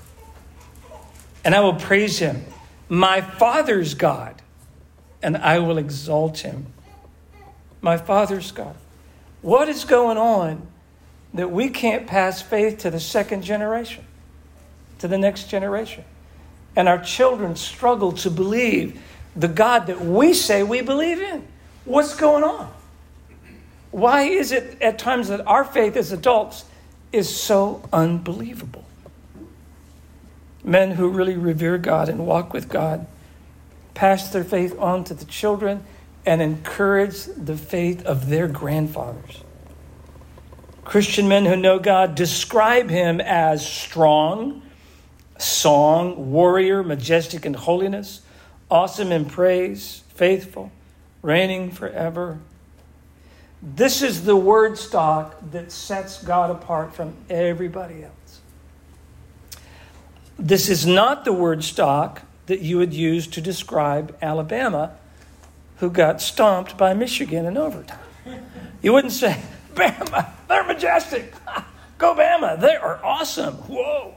and 1.45 1.54
I 1.54 1.61
will 1.61 1.75
praise 1.75 2.18
him. 2.18 2.45
My 2.88 3.21
Father's 3.21 3.95
God, 3.95 4.42
and 5.23 5.37
I 5.37 5.59
will 5.59 5.78
exalt 5.78 6.40
him. 6.40 6.66
My 7.80 7.97
Father's 7.97 8.52
God. 8.52 8.76
What 9.43 9.69
is 9.69 9.85
going 9.85 10.19
on 10.19 10.66
that 11.35 11.50
we 11.50 11.69
can't 11.69 12.07
pass 12.07 12.43
faith 12.43 12.78
to 12.78 12.90
the 12.90 13.00
second 13.00 13.43
generation, 13.43 14.05
to 14.99 15.09
the 15.09 15.19
next 15.19 15.49
generation? 15.49 16.05
And 16.75 16.88
our 16.88 17.02
children 17.02 17.57
struggle 17.57 18.12
to 18.12 18.31
believe 18.31 19.00
the 19.35 19.49
God 19.49 19.87
that 19.87 20.00
we 20.00 20.35
say 20.35 20.62
we 20.62 20.81
believe 20.81 21.21
in. 21.21 21.47
What's 21.85 22.16
going 22.16 22.45
on? 22.45 22.73
Why 23.90 24.23
is 24.23 24.52
it 24.52 24.81
at 24.83 24.99
times 24.99 25.28
that 25.28 25.47
our 25.47 25.64
faith 25.64 25.97
as 25.97 26.12
adults 26.12 26.64
is 27.12 27.35
so 27.35 27.88
unbelievable? 27.93 28.85
Men 30.64 30.93
who 30.93 31.09
really 31.09 31.37
revere 31.37 31.78
God 31.78 32.09
and 32.09 32.26
walk 32.26 32.52
with 32.52 32.69
God 32.69 33.07
pass 33.97 34.28
their 34.28 34.45
faith 34.45 34.78
on 34.78 35.02
to 35.05 35.14
the 35.14 35.25
children 35.25 35.83
and 36.26 36.42
encourage 36.42 37.25
the 37.25 37.56
faith 37.56 38.04
of 38.04 38.28
their 38.28 38.49
grandfathers. 38.49 39.42
Christian 40.85 41.28
men 41.28 41.47
who 41.47 41.56
know 41.56 41.78
God 41.78 42.14
describe 42.14 42.90
him 42.90 43.21
as 43.21 43.66
strong, 43.66 44.62
song, 45.38 46.30
warrior, 46.30 46.83
majestic 46.83 47.47
in 47.47 47.54
holiness, 47.54 48.23
awesome 48.71 49.12
in 49.12 49.25
praise, 49.25 50.02
faithful, 50.09 50.71
reigning 51.23 51.71
forever. 51.71 52.38
This 53.62 54.02
is 54.02 54.25
the 54.25 54.37
word 54.37 54.78
stock 54.78 55.37
that 55.50 55.73
sets 55.73 56.23
God 56.23 56.50
apart 56.50 56.95
from 56.95 57.14
everybody 57.28 58.04
else. 58.04 58.40
This 60.38 60.68
is 60.68 60.87
not 60.87 61.25
the 61.25 61.33
word 61.33 61.64
stock 61.64 62.23
that 62.47 62.61
you 62.61 62.78
would 62.78 62.95
use 62.95 63.26
to 63.28 63.40
describe 63.40 64.16
Alabama, 64.23 64.97
who 65.78 65.90
got 65.90 66.21
stomped 66.21 66.76
by 66.76 66.95
Michigan 66.95 67.47
in 67.47 67.56
overtime. 67.56 67.99
You 68.83 68.92
wouldn't 68.92 69.12
say, 69.12 69.40
Bama, 69.75 70.30
they're 70.49 70.64
majestic. 70.64 71.33
Go 71.99 72.14
Bama, 72.14 72.61
they 72.61 72.76
are 72.76 73.02
awesome. 73.04 73.54
Whoa. 73.54 74.14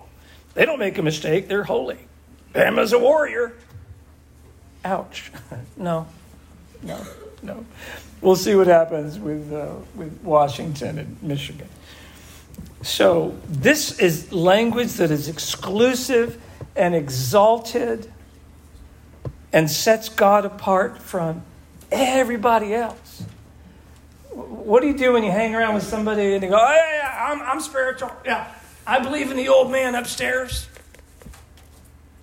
They 0.53 0.65
don't 0.65 0.79
make 0.79 0.97
a 0.97 1.01
mistake, 1.01 1.47
they're 1.47 1.63
holy. 1.63 1.99
Bama's 2.53 2.93
a 2.93 2.99
warrior. 2.99 3.53
Ouch. 4.83 5.31
no, 5.77 6.07
no, 6.81 6.99
no. 7.43 7.65
We'll 8.21 8.35
see 8.35 8.55
what 8.55 8.67
happens 8.67 9.17
with, 9.19 9.53
uh, 9.53 9.75
with 9.95 10.21
Washington 10.23 10.97
and 10.99 11.21
Michigan. 11.21 11.67
So, 12.81 13.37
this 13.47 13.99
is 13.99 14.31
language 14.31 14.93
that 14.93 15.11
is 15.11 15.27
exclusive 15.27 16.41
and 16.75 16.95
exalted 16.95 18.11
and 19.51 19.69
sets 19.69 20.09
God 20.09 20.45
apart 20.45 21.01
from 21.01 21.43
everybody 21.91 22.74
else. 22.74 23.24
What 24.31 24.81
do 24.81 24.88
you 24.88 24.98
do 24.98 25.13
when 25.13 25.24
you 25.24 25.31
hang 25.31 25.55
around 25.55 25.74
with 25.74 25.83
somebody 25.83 26.33
and 26.33 26.44
they 26.44 26.48
go, 26.48 26.55
oh, 26.55 26.72
yeah, 26.72 26.94
yeah, 26.94 27.31
I'm, 27.31 27.42
I'm 27.42 27.59
spiritual. 27.59 28.11
Yeah, 28.25 28.51
I 28.85 29.00
believe 29.00 29.31
in 29.31 29.37
the 29.37 29.50
old 29.50 29.72
man 29.72 29.96
upstairs. 29.96 30.68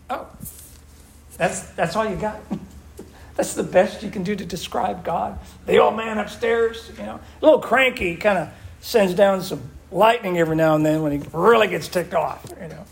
Oh, 0.09 0.27
that's, 1.37 1.63
that's 1.71 1.97
all 1.97 2.09
you 2.09 2.17
got? 2.17 2.41
That's 3.37 3.53
the 3.53 3.63
best 3.63 4.03
you 4.03 4.11
can 4.11 4.23
do 4.23 4.35
to 4.35 4.47
describe 4.47 5.05
God. 5.05 5.39
The 5.67 5.77
old 5.77 5.95
man 5.95 6.17
upstairs, 6.17 6.91
you 6.97 7.05
know, 7.05 7.17
a 7.17 7.45
little 7.45 7.61
cranky, 7.61 8.17
kind 8.17 8.39
of 8.39 8.49
sends 8.81 9.13
down 9.13 9.43
some 9.43 9.61
lightning 9.93 10.39
every 10.39 10.57
now 10.57 10.75
and 10.75 10.87
then 10.87 11.03
when 11.03 11.13
he 11.13 11.29
really 11.35 11.69
gets 11.69 11.87
ticked 11.89 12.15
off, 12.15 12.51
you 12.59 12.69
know. 12.69 12.85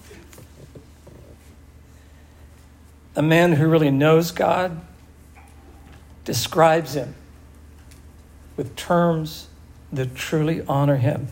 A 3.16 3.22
man 3.22 3.52
who 3.52 3.66
really 3.66 3.90
knows 3.90 4.32
God 4.32 4.78
describes 6.24 6.94
him 6.94 7.14
with 8.56 8.74
terms 8.76 9.48
that 9.92 10.14
truly 10.14 10.62
honor 10.66 10.96
him 10.96 11.28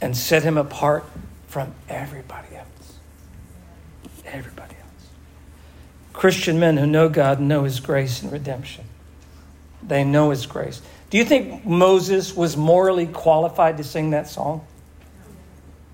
and 0.00 0.16
set 0.16 0.42
him 0.42 0.58
apart 0.58 1.04
from 1.46 1.72
everybody 1.88 2.56
else. 2.56 2.98
Everybody. 4.26 4.74
Else. 4.74 5.08
Christian 6.12 6.58
men 6.58 6.76
who 6.76 6.86
know 6.86 7.08
God 7.08 7.40
know 7.40 7.62
His 7.62 7.78
grace 7.78 8.22
and 8.22 8.32
redemption. 8.32 8.84
They 9.82 10.02
know 10.02 10.30
His 10.30 10.46
grace. 10.46 10.82
Do 11.10 11.18
you 11.18 11.24
think 11.24 11.64
Moses 11.64 12.34
was 12.34 12.56
morally 12.56 13.06
qualified 13.06 13.76
to 13.76 13.84
sing 13.84 14.10
that 14.10 14.28
song? 14.28 14.66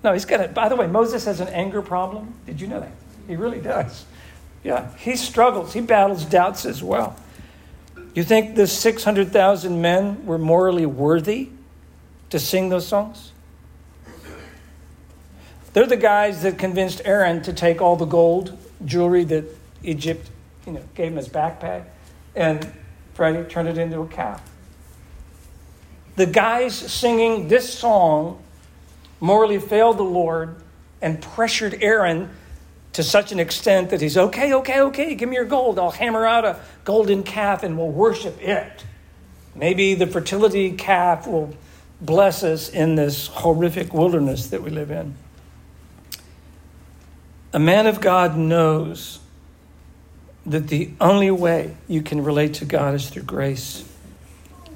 No, 0.03 0.13
he's 0.13 0.25
got 0.25 0.39
it. 0.39 0.55
By 0.55 0.67
the 0.67 0.75
way, 0.75 0.87
Moses 0.87 1.25
has 1.25 1.41
an 1.41 1.49
anger 1.49 1.83
problem. 1.83 2.33
Did 2.47 2.59
you 2.59 2.65
know 2.65 2.79
that? 2.79 2.91
He 3.27 3.35
really 3.35 3.59
does. 3.59 4.05
Yeah, 4.63 4.95
he 4.97 5.15
struggles. 5.15 5.73
He 5.73 5.81
battles 5.81 6.25
doubts 6.25 6.65
as 6.65 6.81
well. 6.81 7.15
You 8.13 8.23
think 8.23 8.55
the 8.55 8.67
600,000 8.67 9.81
men 9.81 10.25
were 10.25 10.37
morally 10.37 10.85
worthy 10.85 11.49
to 12.29 12.39
sing 12.39 12.69
those 12.69 12.85
songs? 12.85 13.31
They're 15.73 15.87
the 15.87 15.97
guys 15.97 16.41
that 16.41 16.57
convinced 16.57 17.01
Aaron 17.05 17.41
to 17.43 17.53
take 17.53 17.81
all 17.81 17.95
the 17.95 18.05
gold 18.05 18.57
jewelry 18.83 19.23
that 19.25 19.45
Egypt, 19.83 20.29
you 20.65 20.73
know, 20.73 20.83
gave 20.95 21.11
him 21.11 21.17
his 21.17 21.29
backpack, 21.29 21.85
and 22.35 22.69
Freddie 23.13 23.47
turned 23.49 23.69
it 23.69 23.77
into 23.77 24.01
a 24.01 24.07
calf. 24.07 24.41
The 26.17 26.25
guys 26.25 26.75
singing 26.75 27.47
this 27.47 27.73
song 27.73 28.43
morally 29.21 29.59
failed 29.59 29.97
the 29.97 30.03
Lord 30.03 30.55
and 31.01 31.21
pressured 31.21 31.77
Aaron 31.81 32.29
to 32.93 33.03
such 33.03 33.31
an 33.31 33.39
extent 33.39 33.89
that 33.91 34.01
he's 34.01 34.17
okay, 34.17 34.53
okay, 34.53 34.81
okay, 34.81 35.15
give 35.15 35.29
me 35.29 35.35
your 35.35 35.45
gold. 35.45 35.79
I'll 35.79 35.91
hammer 35.91 36.25
out 36.25 36.45
a 36.45 36.59
golden 36.83 37.23
calf 37.23 37.63
and 37.63 37.77
we'll 37.77 37.89
worship 37.89 38.41
it. 38.41 38.83
Maybe 39.55 39.95
the 39.95 40.07
fertility 40.07 40.71
calf 40.73 41.27
will 41.27 41.53
bless 42.01 42.43
us 42.43 42.69
in 42.69 42.95
this 42.95 43.27
horrific 43.27 43.93
wilderness 43.93 44.47
that 44.47 44.61
we 44.61 44.69
live 44.69 44.91
in. 44.91 45.15
A 47.53 47.59
man 47.59 47.87
of 47.87 48.01
God 48.01 48.37
knows 48.37 49.19
that 50.45 50.67
the 50.69 50.89
only 50.99 51.29
way 51.29 51.75
you 51.87 52.01
can 52.01 52.23
relate 52.23 52.55
to 52.55 52.65
God 52.65 52.95
is 52.95 53.09
through 53.09 53.23
grace, 53.23 53.87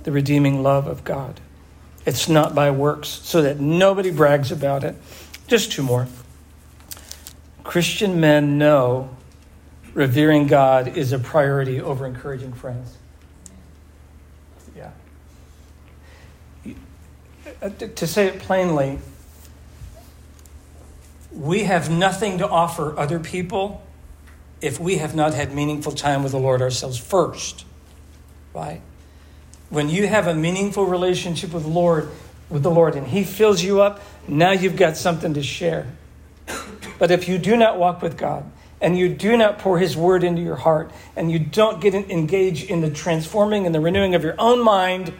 the 0.03 0.11
redeeming 0.11 0.61
love 0.61 0.85
of 0.85 1.03
God. 1.03 1.39
It's 2.05 2.29
not 2.29 2.53
by 2.53 2.69
works, 2.69 3.07
so 3.07 3.41
that 3.41 3.59
nobody 3.59 4.11
brags 4.11 4.51
about 4.51 4.83
it. 4.83 4.95
Just 5.47 5.71
two 5.71 5.81
more. 5.81 6.07
Christian 7.75 8.21
men 8.21 8.57
know 8.57 9.09
revering 9.93 10.47
God 10.47 10.95
is 10.95 11.11
a 11.11 11.19
priority 11.19 11.81
over 11.81 12.05
encouraging 12.05 12.53
friends. 12.53 12.95
Yeah. 14.73 14.91
Uh, 17.61 17.67
to 17.67 18.07
say 18.07 18.27
it 18.27 18.39
plainly, 18.39 18.99
we 21.33 21.65
have 21.65 21.89
nothing 21.89 22.37
to 22.37 22.47
offer 22.47 22.97
other 22.97 23.19
people 23.19 23.85
if 24.61 24.79
we 24.79 24.99
have 24.99 25.13
not 25.13 25.33
had 25.33 25.53
meaningful 25.53 25.91
time 25.91 26.23
with 26.23 26.31
the 26.31 26.39
Lord 26.39 26.61
ourselves 26.61 26.97
first. 26.97 27.65
Right? 28.53 28.79
When 29.69 29.89
you 29.89 30.07
have 30.07 30.27
a 30.27 30.33
meaningful 30.33 30.85
relationship 30.85 31.51
with 31.51 31.63
the 31.63 31.69
Lord, 31.69 32.09
with 32.49 32.63
the 32.63 32.71
Lord 32.71 32.95
and 32.95 33.05
he 33.05 33.25
fills 33.25 33.61
you 33.61 33.81
up, 33.81 33.99
now 34.29 34.51
you've 34.51 34.77
got 34.77 34.95
something 34.95 35.33
to 35.33 35.43
share. 35.43 35.87
But 36.97 37.11
if 37.11 37.27
you 37.27 37.37
do 37.37 37.57
not 37.57 37.77
walk 37.77 38.01
with 38.01 38.17
God, 38.17 38.49
and 38.81 38.97
you 38.97 39.09
do 39.09 39.37
not 39.37 39.59
pour 39.59 39.79
his 39.79 39.95
word 39.95 40.23
into 40.23 40.41
your 40.41 40.55
heart, 40.57 40.91
and 41.15 41.31
you 41.31 41.39
don't 41.39 41.81
get 41.81 41.95
engaged 41.95 42.69
in 42.69 42.81
the 42.81 42.89
transforming 42.89 43.65
and 43.65 43.73
the 43.73 43.79
renewing 43.79 44.15
of 44.15 44.23
your 44.23 44.35
own 44.37 44.63
mind, 44.63 45.13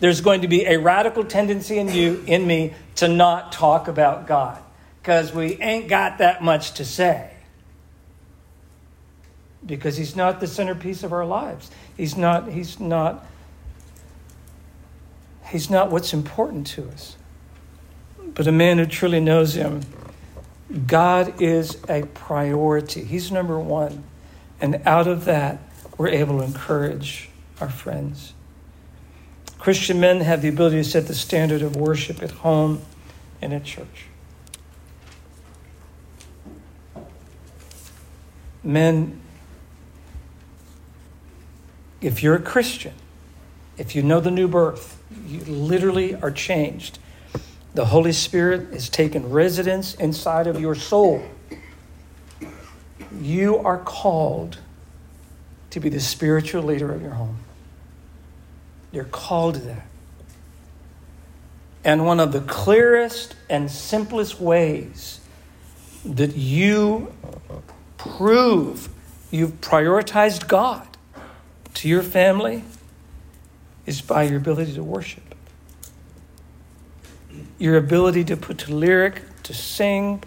there's 0.00 0.20
going 0.20 0.42
to 0.42 0.48
be 0.48 0.64
a 0.64 0.78
radical 0.78 1.24
tendency 1.24 1.78
in 1.78 1.88
you, 1.88 2.22
in 2.26 2.46
me, 2.46 2.74
to 2.96 3.08
not 3.08 3.52
talk 3.52 3.88
about 3.88 4.26
God. 4.26 4.62
Because 5.02 5.32
we 5.32 5.56
ain't 5.60 5.88
got 5.88 6.18
that 6.18 6.42
much 6.42 6.72
to 6.74 6.84
say 6.84 7.32
because 9.68 9.96
he's 9.96 10.16
not 10.16 10.40
the 10.40 10.46
centerpiece 10.46 11.02
of 11.02 11.12
our 11.12 11.26
lives. 11.26 11.70
He's 11.96 12.16
not, 12.16 12.48
he's 12.48 12.80
not, 12.80 13.24
he's 15.46 15.70
not 15.70 15.90
what's 15.90 16.12
important 16.12 16.66
to 16.68 16.88
us. 16.88 17.16
But 18.34 18.46
a 18.46 18.52
man 18.52 18.78
who 18.78 18.86
truly 18.86 19.20
knows 19.20 19.54
him, 19.54 19.82
God 20.86 21.40
is 21.40 21.78
a 21.88 22.02
priority. 22.02 23.04
He's 23.04 23.32
number 23.32 23.58
one. 23.58 24.04
And 24.60 24.82
out 24.84 25.06
of 25.06 25.24
that, 25.24 25.60
we're 25.96 26.08
able 26.08 26.38
to 26.38 26.44
encourage 26.44 27.30
our 27.60 27.70
friends. 27.70 28.34
Christian 29.58 29.98
men 29.98 30.20
have 30.20 30.42
the 30.42 30.48
ability 30.48 30.76
to 30.76 30.84
set 30.84 31.06
the 31.06 31.14
standard 31.14 31.62
of 31.62 31.76
worship 31.76 32.22
at 32.22 32.30
home 32.30 32.82
and 33.40 33.52
at 33.52 33.64
church. 33.64 34.06
Men, 38.62 39.20
if 42.00 42.22
you're 42.22 42.36
a 42.36 42.42
Christian, 42.42 42.94
if 43.76 43.96
you 43.96 44.02
know 44.02 44.20
the 44.20 44.30
new 44.30 44.48
birth, 44.48 45.02
you 45.26 45.40
literally 45.40 46.14
are 46.14 46.30
changed. 46.30 46.98
The 47.78 47.84
Holy 47.84 48.10
Spirit 48.10 48.72
has 48.72 48.88
taken 48.88 49.30
residence 49.30 49.94
inside 49.94 50.48
of 50.48 50.60
your 50.60 50.74
soul. 50.74 51.22
You 53.20 53.58
are 53.58 53.78
called 53.78 54.58
to 55.70 55.78
be 55.78 55.88
the 55.88 56.00
spiritual 56.00 56.64
leader 56.64 56.92
of 56.92 57.00
your 57.00 57.12
home. 57.12 57.38
You're 58.90 59.04
called 59.04 59.54
to 59.54 59.60
that. 59.60 59.86
And 61.84 62.04
one 62.04 62.18
of 62.18 62.32
the 62.32 62.40
clearest 62.40 63.36
and 63.48 63.70
simplest 63.70 64.40
ways 64.40 65.20
that 66.04 66.34
you 66.34 67.14
prove 67.96 68.88
you've 69.30 69.60
prioritized 69.60 70.48
God 70.48 70.84
to 71.74 71.88
your 71.88 72.02
family 72.02 72.64
is 73.86 74.00
by 74.02 74.24
your 74.24 74.38
ability 74.38 74.74
to 74.74 74.82
worship. 74.82 75.27
Your 77.58 77.76
ability 77.76 78.24
to 78.24 78.36
put 78.36 78.58
to 78.58 78.74
lyric, 78.74 79.22
to 79.44 79.54
sing, 79.54 80.22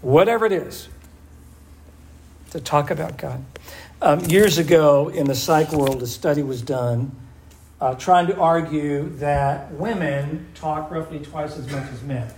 whatever 0.00 0.46
it 0.46 0.52
is, 0.52 0.88
to 2.50 2.60
talk 2.60 2.90
about 2.90 3.16
God. 3.16 3.44
Um, 4.02 4.20
years 4.20 4.58
ago 4.58 5.08
in 5.08 5.26
the 5.26 5.34
psych 5.34 5.72
world, 5.72 6.02
a 6.02 6.06
study 6.06 6.42
was 6.42 6.62
done 6.62 7.14
uh, 7.80 7.94
trying 7.94 8.26
to 8.26 8.36
argue 8.36 9.08
that 9.16 9.72
women 9.72 10.46
talk 10.54 10.90
roughly 10.90 11.18
twice 11.18 11.56
as 11.56 11.70
much 11.70 11.90
as 11.92 12.02
men. 12.02 12.30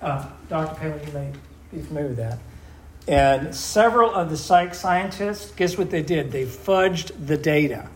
Uh, 0.00 0.28
Dr. 0.48 0.74
Palin, 0.76 1.06
you 1.06 1.12
may 1.12 1.32
be 1.72 1.82
familiar 1.82 2.08
with 2.08 2.18
that. 2.18 2.38
And 3.06 3.54
several 3.54 4.14
of 4.14 4.30
the 4.30 4.36
psych 4.36 4.74
scientists, 4.74 5.50
guess 5.52 5.76
what 5.76 5.90
they 5.90 6.02
did? 6.02 6.30
They 6.32 6.44
fudged 6.44 7.26
the 7.26 7.36
data. 7.36 7.88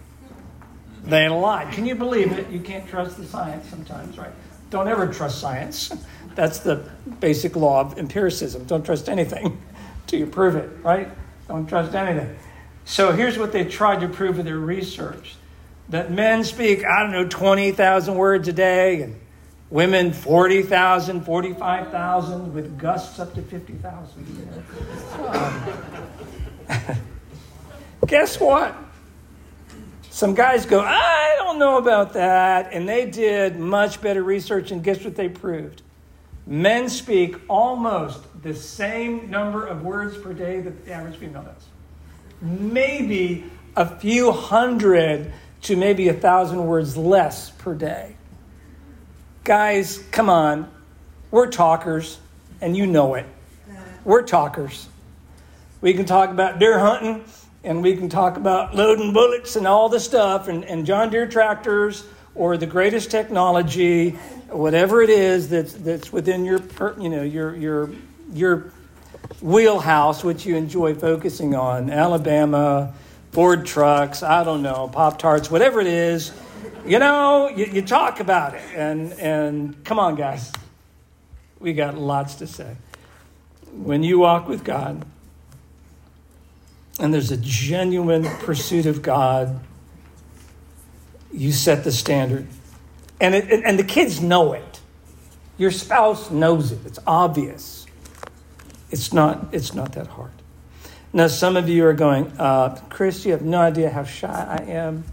They 1.05 1.29
lied. 1.29 1.73
Can 1.73 1.87
you 1.87 1.95
believe 1.95 2.33
it? 2.33 2.51
You 2.51 2.61
can't 2.61 2.87
trust 2.89 3.17
the 3.17 3.25
science 3.25 3.69
sometimes, 3.69 4.19
right? 4.19 4.33
Don't 4.71 4.89
ever 4.89 5.07
trust 5.13 5.41
science. 5.41 5.93
That's 6.35 6.61
the 6.61 6.89
basic 7.21 7.57
law 7.57 7.81
of 7.81 7.99
empiricism. 7.99 8.65
Don't 8.65 8.85
trust 8.85 9.09
anything 9.09 9.61
till 10.07 10.21
you 10.21 10.27
prove 10.27 10.55
it, 10.55 10.71
right? 10.83 11.09
Don't 11.49 11.67
trust 11.67 11.95
anything. 11.95 12.37
So 12.85 13.13
here's 13.13 13.37
what 13.37 13.53
they 13.53 13.65
tried 13.65 14.01
to 14.01 14.09
prove 14.09 14.37
with 14.37 14.47
their 14.47 14.59
research 14.59 15.37
that 15.89 16.11
men 16.11 16.45
speak, 16.45 16.85
I 16.85 17.03
don't 17.03 17.13
know, 17.13 17.27
20,000 17.27 18.15
words 18.15 18.47
a 18.49 18.53
day, 18.53 19.03
and 19.03 19.19
women 19.71 20.13
40,000, 20.13 21.23
45,000, 21.23 22.55
with 22.55 22.79
gusts 22.79 23.19
up 23.19 23.35
to 23.35 23.43
50,000. 23.43 24.63
Um, 25.27 25.63
guess 28.07 28.39
what? 28.39 28.77
Some 30.19 30.35
guys 30.35 30.67
go, 30.67 30.81
I 30.81 31.37
don't 31.39 31.61
know 31.61 31.79
about 31.79 32.15
that. 32.15 32.73
And 32.73 32.89
they 32.89 33.09
did 33.09 33.57
much 33.57 34.01
better 34.01 34.21
research, 34.21 34.73
and 34.73 34.83
guess 34.83 35.05
what 35.05 35.15
they 35.15 35.29
proved? 35.29 35.83
Men 36.45 36.89
speak 36.89 37.37
almost 37.47 38.25
the 38.43 38.53
same 38.53 39.31
number 39.31 39.65
of 39.65 39.85
words 39.85 40.19
per 40.19 40.33
day 40.33 40.59
that 40.59 40.85
the 40.85 40.93
average 40.93 41.19
female 41.19 41.45
does. 41.45 41.65
Maybe 42.43 43.45
a 43.77 43.87
few 43.87 44.33
hundred 44.33 45.33
to 45.63 45.77
maybe 45.77 46.09
a 46.09 46.15
thousand 46.15 46.67
words 46.67 46.97
less 46.97 47.51
per 47.51 47.77
day. 47.77 48.17
Guys, 49.45 50.03
come 50.11 50.29
on. 50.29 50.69
We're 51.31 51.47
talkers, 51.47 52.19
and 52.61 52.77
you 52.77 52.89
know 52.89 53.15
it. 53.15 53.27
We're 54.03 54.23
talkers. 54.23 54.89
We 55.81 55.95
can 55.95 56.07
talk 56.07 56.31
about 56.31 56.59
deer 56.59 56.81
hunting, 56.81 57.23
and 57.69 57.83
we 57.83 57.95
can 57.95 58.09
talk 58.09 58.39
about 58.39 58.75
loading 58.75 59.13
bullets 59.13 59.55
and 59.55 59.67
all 59.67 59.91
the 59.91 60.01
stuff, 60.01 60.49
and, 60.49 60.65
and 60.65 60.87
John 60.87 61.11
Deere 61.11 61.27
tractors, 61.29 62.03
or 62.35 62.57
the 62.57 62.67
greatest 62.67 63.11
technology, 63.11 64.13
whatever 64.49 65.03
it 65.03 65.11
is 65.11 65.51
that's, 65.51 65.75
that's 65.75 66.11
within 66.11 66.47
your, 66.47 66.63
you 66.99 67.11
know, 67.11 67.23
your, 67.23 67.55
your, 67.55 67.91
your 68.33 68.73
wheelhouse, 69.43 70.25
which 70.25 70.47
you 70.47 70.57
enjoy 70.57 70.95
focusing 70.95 71.55
on. 71.55 71.91
Alabama, 71.91 72.95
Ford 73.33 73.67
trucks, 73.67 74.23
I 74.23 74.45
don't 74.45 74.63
know, 74.63 74.89
Pop 74.89 75.19
Tarts, 75.19 75.51
whatever 75.51 75.79
it 75.79 75.87
is. 75.89 76.33
You 76.87 76.99
know, 76.99 77.51
you, 77.51 77.67
you 77.67 77.83
talk 77.83 78.21
about 78.21 78.55
it. 78.55 78.63
And, 78.75 79.13
and 79.15 79.85
come 79.85 79.99
on, 79.99 80.15
guys. 80.15 80.51
We 81.61 81.75
got 81.75 81.99
lots 81.99 82.37
to 82.37 82.47
say. 82.47 82.77
When 83.73 84.03
you 84.03 84.21
walk 84.21 84.49
with 84.49 84.65
God, 84.65 85.05
and 86.99 87.15
there's 87.15 87.31
a 87.31 87.37
genuine 87.37 88.25
pursuit 88.25 88.87
of 88.87 89.03
God, 89.03 89.61
you 91.33 91.53
set 91.53 91.85
the 91.85 91.93
standard. 91.93 92.47
And, 93.21 93.35
it, 93.35 93.65
and 93.65 93.79
the 93.79 93.85
kids 93.85 94.21
know 94.21 94.53
it. 94.53 94.81
Your 95.57 95.71
spouse 95.71 96.31
knows 96.31 96.73
it. 96.73 96.79
It's 96.87 96.99
obvious. 97.07 97.87
It's 98.91 99.13
not, 99.13 99.49
it's 99.53 99.75
not 99.75 99.93
that 99.93 100.07
hard. 100.07 100.33
Now, 101.13 101.27
some 101.27 101.57
of 101.57 101.69
you 101.69 101.85
are 101.87 101.95
going, 101.95 102.33
uh, 102.39 102.81
Chris, 102.91 103.25
you 103.25 103.33
have 103.33 103.43
no 103.43 103.61
idea 103.61 103.91
how 103.91 104.05
shy 104.05 104.29
I 104.29 104.71
am. 104.71 105.05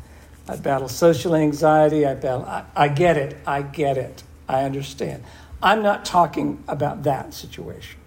I 0.48 0.58
battle 0.58 0.90
social 0.90 1.36
anxiety. 1.36 2.06
I 2.06 2.14
battle. 2.14 2.46
I, 2.46 2.66
I 2.76 2.88
get 2.90 3.18
it. 3.18 3.38
I 3.48 3.62
get 3.62 3.98
it. 3.98 4.24
I 4.48 4.64
understand. 4.64 5.24
I'm 5.64 5.82
not 5.82 6.06
talking 6.06 6.64
about 6.68 7.04
that 7.04 7.34
situation. 7.34 8.00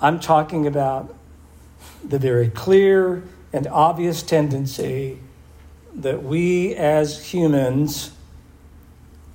I'm 0.00 0.18
talking 0.18 0.66
about 0.66 1.14
the 2.04 2.18
very 2.18 2.48
clear 2.48 3.22
and 3.52 3.66
obvious 3.66 4.22
tendency 4.22 5.18
that 5.94 6.22
we 6.22 6.74
as 6.74 7.32
humans 7.32 8.10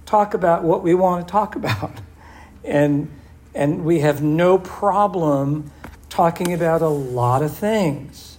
talk 0.05 0.33
about 0.33 0.63
what 0.63 0.83
we 0.83 0.93
want 0.93 1.27
to 1.27 1.31
talk 1.31 1.55
about. 1.55 2.01
And, 2.61 3.09
and 3.55 3.85
we 3.85 4.01
have 4.01 4.21
no 4.21 4.57
problem 4.59 5.71
talking 6.09 6.53
about 6.53 6.81
a 6.81 6.89
lot 6.89 7.41
of 7.41 7.55
things. 7.55 8.37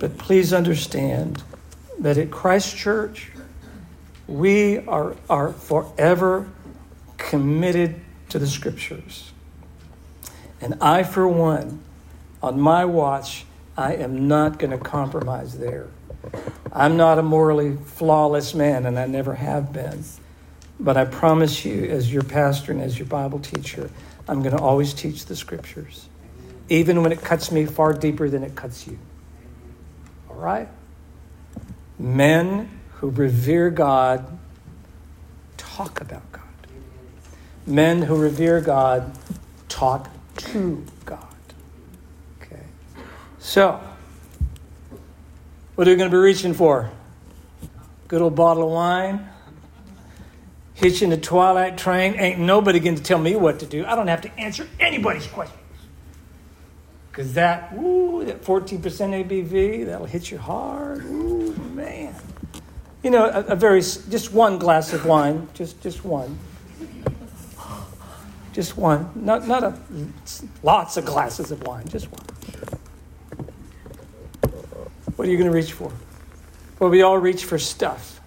But 0.00 0.16
please 0.16 0.52
understand 0.52 1.42
that 1.98 2.16
at 2.16 2.30
Christ 2.30 2.74
Church, 2.74 3.30
we 4.26 4.78
are, 4.86 5.14
are 5.28 5.52
forever 5.52 6.50
committed 7.18 8.00
to 8.30 8.38
the 8.38 8.46
scriptures. 8.46 9.32
And 10.60 10.74
I, 10.80 11.02
for 11.02 11.28
one, 11.28 11.82
on 12.44 12.60
my 12.60 12.84
watch, 12.84 13.46
I 13.74 13.94
am 13.94 14.28
not 14.28 14.58
going 14.58 14.70
to 14.70 14.76
compromise 14.76 15.58
there. 15.58 15.88
I'm 16.70 16.98
not 16.98 17.18
a 17.18 17.22
morally 17.22 17.74
flawless 17.74 18.54
man, 18.54 18.84
and 18.84 18.98
I 18.98 19.06
never 19.06 19.34
have 19.34 19.72
been. 19.72 20.04
But 20.78 20.98
I 20.98 21.06
promise 21.06 21.64
you, 21.64 21.84
as 21.84 22.12
your 22.12 22.22
pastor 22.22 22.72
and 22.72 22.82
as 22.82 22.98
your 22.98 23.06
Bible 23.06 23.38
teacher, 23.38 23.90
I'm 24.28 24.42
going 24.42 24.54
to 24.54 24.62
always 24.62 24.92
teach 24.92 25.24
the 25.24 25.34
scriptures, 25.36 26.06
even 26.68 27.02
when 27.02 27.12
it 27.12 27.22
cuts 27.22 27.50
me 27.50 27.64
far 27.64 27.94
deeper 27.94 28.28
than 28.28 28.42
it 28.42 28.54
cuts 28.54 28.86
you. 28.86 28.98
All 30.28 30.36
right? 30.36 30.68
Men 31.98 32.68
who 32.96 33.08
revere 33.08 33.70
God 33.70 34.38
talk 35.56 36.02
about 36.02 36.30
God. 36.30 36.42
Men 37.66 38.02
who 38.02 38.16
revere 38.16 38.60
God 38.60 39.16
talk 39.70 40.10
to 40.36 40.84
God. 41.06 41.33
So, 43.44 43.78
what 45.74 45.86
are 45.86 45.90
we 45.90 45.96
going 45.96 46.10
to 46.10 46.16
be 46.16 46.20
reaching 46.20 46.54
for? 46.54 46.90
Good 48.08 48.22
old 48.22 48.34
bottle 48.34 48.64
of 48.64 48.70
wine? 48.70 49.28
hitching 50.74 51.08
the 51.10 51.16
twilight 51.16 51.78
train. 51.78 52.14
Ain't 52.14 52.38
nobody 52.38 52.80
going 52.80 52.96
to 52.96 53.02
tell 53.02 53.18
me 53.18 53.36
what 53.36 53.60
to 53.60 53.66
do. 53.66 53.86
I 53.86 53.94
don't 53.94 54.08
have 54.08 54.22
to 54.22 54.38
answer 54.38 54.68
anybody's 54.78 55.26
questions. 55.26 55.60
Because 57.10 57.34
that, 57.34 57.72
ooh, 57.74 58.24
that 58.24 58.42
14% 58.42 58.80
ABV, 58.80 59.86
that'll 59.86 60.06
hit 60.06 60.32
you 60.32 60.38
hard. 60.38 61.04
Ooh, 61.04 61.54
man. 61.74 62.14
You 63.04 63.10
know, 63.10 63.26
a, 63.26 63.40
a 63.52 63.56
very, 63.56 63.80
just 63.80 64.32
one 64.32 64.58
glass 64.58 64.92
of 64.92 65.06
wine, 65.06 65.46
just, 65.54 65.80
just 65.80 66.04
one. 66.04 66.38
Just 68.52 68.76
one. 68.76 69.10
Not, 69.14 69.46
not 69.46 69.62
a, 69.62 69.78
lots 70.62 70.96
of 70.96 71.04
glasses 71.04 71.52
of 71.52 71.62
wine, 71.62 71.86
just 71.86 72.10
one. 72.10 72.26
What 75.16 75.28
are 75.28 75.30
you 75.30 75.36
going 75.36 75.50
to 75.50 75.56
reach 75.56 75.72
for? 75.72 75.92
Well, 76.78 76.90
we 76.90 77.02
all 77.02 77.18
reach 77.18 77.44
for 77.44 77.58
stuff 77.58 78.20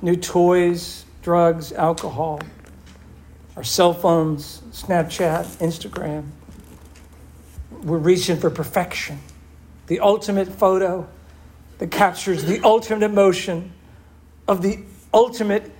new 0.00 0.14
toys, 0.14 1.04
drugs, 1.22 1.72
alcohol, 1.72 2.40
our 3.56 3.64
cell 3.64 3.92
phones, 3.92 4.62
Snapchat, 4.70 5.44
Instagram. 5.58 6.28
we're 7.82 7.98
reaching 7.98 8.36
for 8.36 8.50
perfection, 8.50 9.18
the 9.88 9.98
ultimate 9.98 10.48
photo 10.48 11.08
that 11.78 11.90
captures 11.90 12.44
the 12.44 12.60
ultimate 12.62 13.04
emotion 13.04 13.72
of 14.46 14.62
the 14.62 14.78
ultimate 15.12 15.70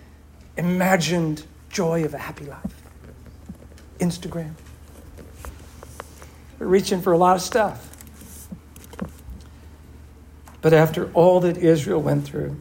imagined 0.57 1.45
joy 1.71 2.05
of 2.05 2.15
a 2.15 2.19
happy 2.19 2.45
life. 2.45 2.83
Instagram. 4.01 4.55
We're 6.59 6.67
reaching 6.67 7.01
for 7.01 7.13
a 7.13 7.19
lot 7.19 7.37
of 7.37 7.43
stuff. 7.43 7.98
But 10.69 10.77
after 10.77 11.11
all 11.15 11.41
that 11.41 11.57
Israel 11.57 12.03
went 12.03 12.27
through, 12.27 12.55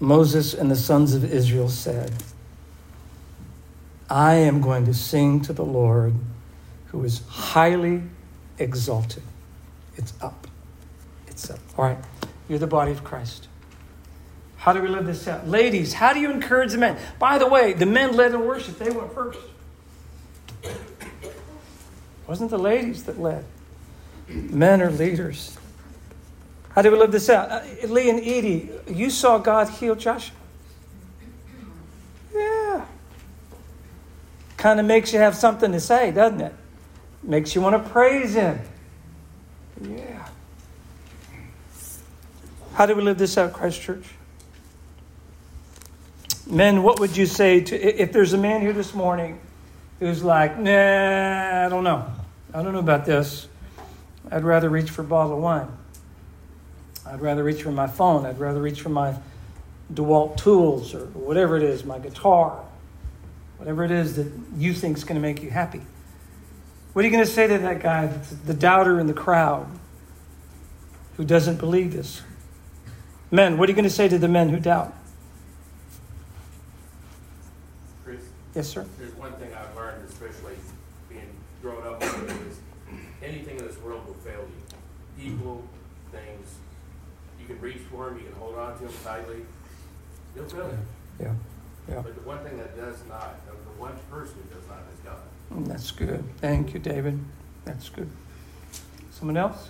Moses 0.00 0.54
and 0.54 0.68
the 0.68 0.74
sons 0.74 1.14
of 1.14 1.24
Israel 1.24 1.68
said, 1.68 2.12
I 4.10 4.34
am 4.34 4.60
going 4.60 4.84
to 4.86 4.92
sing 4.92 5.40
to 5.42 5.52
the 5.52 5.64
Lord 5.64 6.14
who 6.86 7.04
is 7.04 7.22
highly 7.28 8.02
exalted. 8.58 9.22
It's 9.94 10.14
up. 10.20 10.48
It's 11.28 11.48
up. 11.48 11.60
All 11.78 11.84
right. 11.84 11.98
You're 12.48 12.58
the 12.58 12.66
body 12.66 12.90
of 12.90 13.04
Christ. 13.04 13.46
How 14.56 14.72
do 14.72 14.82
we 14.82 14.88
live 14.88 15.06
this 15.06 15.28
out? 15.28 15.46
Ladies, 15.46 15.92
how 15.92 16.12
do 16.12 16.18
you 16.18 16.32
encourage 16.32 16.72
the 16.72 16.78
men? 16.78 16.98
By 17.20 17.38
the 17.38 17.46
way, 17.46 17.72
the 17.72 17.86
men 17.86 18.16
led 18.16 18.34
in 18.34 18.44
worship, 18.44 18.78
they 18.80 18.90
went 18.90 19.14
first. 19.14 19.38
It 20.64 20.74
wasn't 22.26 22.50
the 22.50 22.58
ladies 22.58 23.04
that 23.04 23.20
led. 23.20 23.44
Men 24.32 24.82
are 24.82 24.90
leaders. 24.90 25.58
How 26.74 26.82
do 26.82 26.90
we 26.90 26.98
live 26.98 27.12
this 27.12 27.28
out? 27.28 27.50
Uh, 27.50 27.86
Lee 27.86 28.08
and 28.08 28.18
Edie, 28.18 28.70
you 28.88 29.10
saw 29.10 29.38
God 29.38 29.68
heal 29.68 29.94
Joshua. 29.94 30.34
Yeah. 32.34 32.86
Kind 34.56 34.80
of 34.80 34.86
makes 34.86 35.12
you 35.12 35.18
have 35.18 35.34
something 35.34 35.72
to 35.72 35.80
say, 35.80 36.10
doesn't 36.12 36.40
it? 36.40 36.54
Makes 37.22 37.54
you 37.54 37.60
want 37.60 37.82
to 37.82 37.90
praise 37.90 38.34
Him. 38.34 38.58
Yeah. 39.82 40.28
How 42.74 42.86
do 42.86 42.94
we 42.94 43.02
live 43.02 43.18
this 43.18 43.36
out, 43.36 43.52
Christ 43.52 43.80
Church? 43.80 44.04
Men, 46.46 46.82
what 46.82 46.98
would 47.00 47.16
you 47.16 47.26
say 47.26 47.60
to 47.60 47.76
if 47.76 48.12
there's 48.12 48.32
a 48.32 48.38
man 48.38 48.62
here 48.62 48.72
this 48.72 48.94
morning 48.94 49.38
who's 50.00 50.24
like, 50.24 50.58
nah, 50.58 51.66
I 51.66 51.68
don't 51.68 51.84
know. 51.84 52.10
I 52.52 52.62
don't 52.62 52.72
know 52.72 52.78
about 52.78 53.04
this. 53.04 53.46
I'd 54.32 54.44
rather 54.44 54.70
reach 54.70 54.90
for 54.90 55.02
a 55.02 55.04
bottle 55.04 55.34
of 55.34 55.42
wine. 55.42 55.68
I'd 57.04 57.20
rather 57.20 57.44
reach 57.44 57.62
for 57.62 57.70
my 57.70 57.86
phone. 57.86 58.24
I'd 58.24 58.38
rather 58.38 58.62
reach 58.62 58.80
for 58.80 58.88
my 58.88 59.14
DeWalt 59.92 60.38
tools 60.38 60.94
or 60.94 61.06
whatever 61.08 61.56
it 61.56 61.62
is, 61.62 61.84
my 61.84 61.98
guitar, 61.98 62.64
whatever 63.58 63.84
it 63.84 63.90
is 63.90 64.16
that 64.16 64.32
you 64.56 64.72
think 64.72 64.96
is 64.96 65.04
going 65.04 65.16
to 65.16 65.20
make 65.20 65.42
you 65.42 65.50
happy. 65.50 65.82
What 66.94 67.02
are 67.02 67.08
you 67.08 67.12
going 67.12 67.24
to 67.24 67.30
say 67.30 67.46
to 67.46 67.58
that 67.58 67.82
guy, 67.82 68.06
the 68.46 68.54
doubter 68.54 68.98
in 68.98 69.06
the 69.06 69.14
crowd, 69.14 69.66
who 71.16 71.24
doesn't 71.24 71.58
believe 71.58 71.92
this? 71.92 72.22
Men, 73.30 73.58
what 73.58 73.68
are 73.68 73.72
you 73.72 73.76
going 73.76 73.84
to 73.84 73.90
say 73.90 74.08
to 74.08 74.18
the 74.18 74.28
men 74.28 74.48
who 74.48 74.60
doubt? 74.60 74.94
Chris? 78.04 78.20
Yes, 78.54 78.68
sir. 78.68 78.86
There's 78.98 79.14
one 79.14 79.32
thing 79.34 79.50
I've 79.54 79.74
learned, 79.76 80.08
especially 80.08 80.56
being 81.08 81.28
grown 81.60 81.86
up 81.86 82.00
with 82.00 82.30
it, 82.30 82.46
is 82.50 82.60
anything 83.22 83.58
in 83.58 83.66
this 83.66 83.78
world 83.78 84.06
will 84.06 84.14
fail 84.14 84.46
you. 85.22 85.30
People, 85.32 85.62
things, 86.10 86.56
you 87.40 87.46
can 87.46 87.60
reach 87.60 87.78
for 87.90 88.06
them, 88.10 88.18
you 88.18 88.24
can 88.24 88.34
hold 88.34 88.56
on 88.56 88.76
to 88.78 88.84
them 88.84 88.92
tightly, 89.04 89.42
You'll 90.34 90.46
fail 90.46 90.68
you. 90.68 91.26
Yeah. 91.26 91.34
Yeah. 91.88 92.00
But 92.00 92.14
the 92.14 92.22
one 92.22 92.38
thing 92.44 92.56
that 92.56 92.74
does 92.76 93.02
not, 93.08 93.44
the 93.46 93.52
one 93.80 93.92
person 94.10 94.36
who 94.48 94.54
does 94.54 94.66
not 94.68 94.78
is 94.94 95.00
God. 95.04 95.18
Mm, 95.52 95.66
That's 95.68 95.90
good. 95.90 96.24
Thank 96.38 96.72
you, 96.72 96.80
David. 96.80 97.18
That's 97.64 97.88
good. 97.90 98.08
Someone 99.10 99.36
else? 99.36 99.68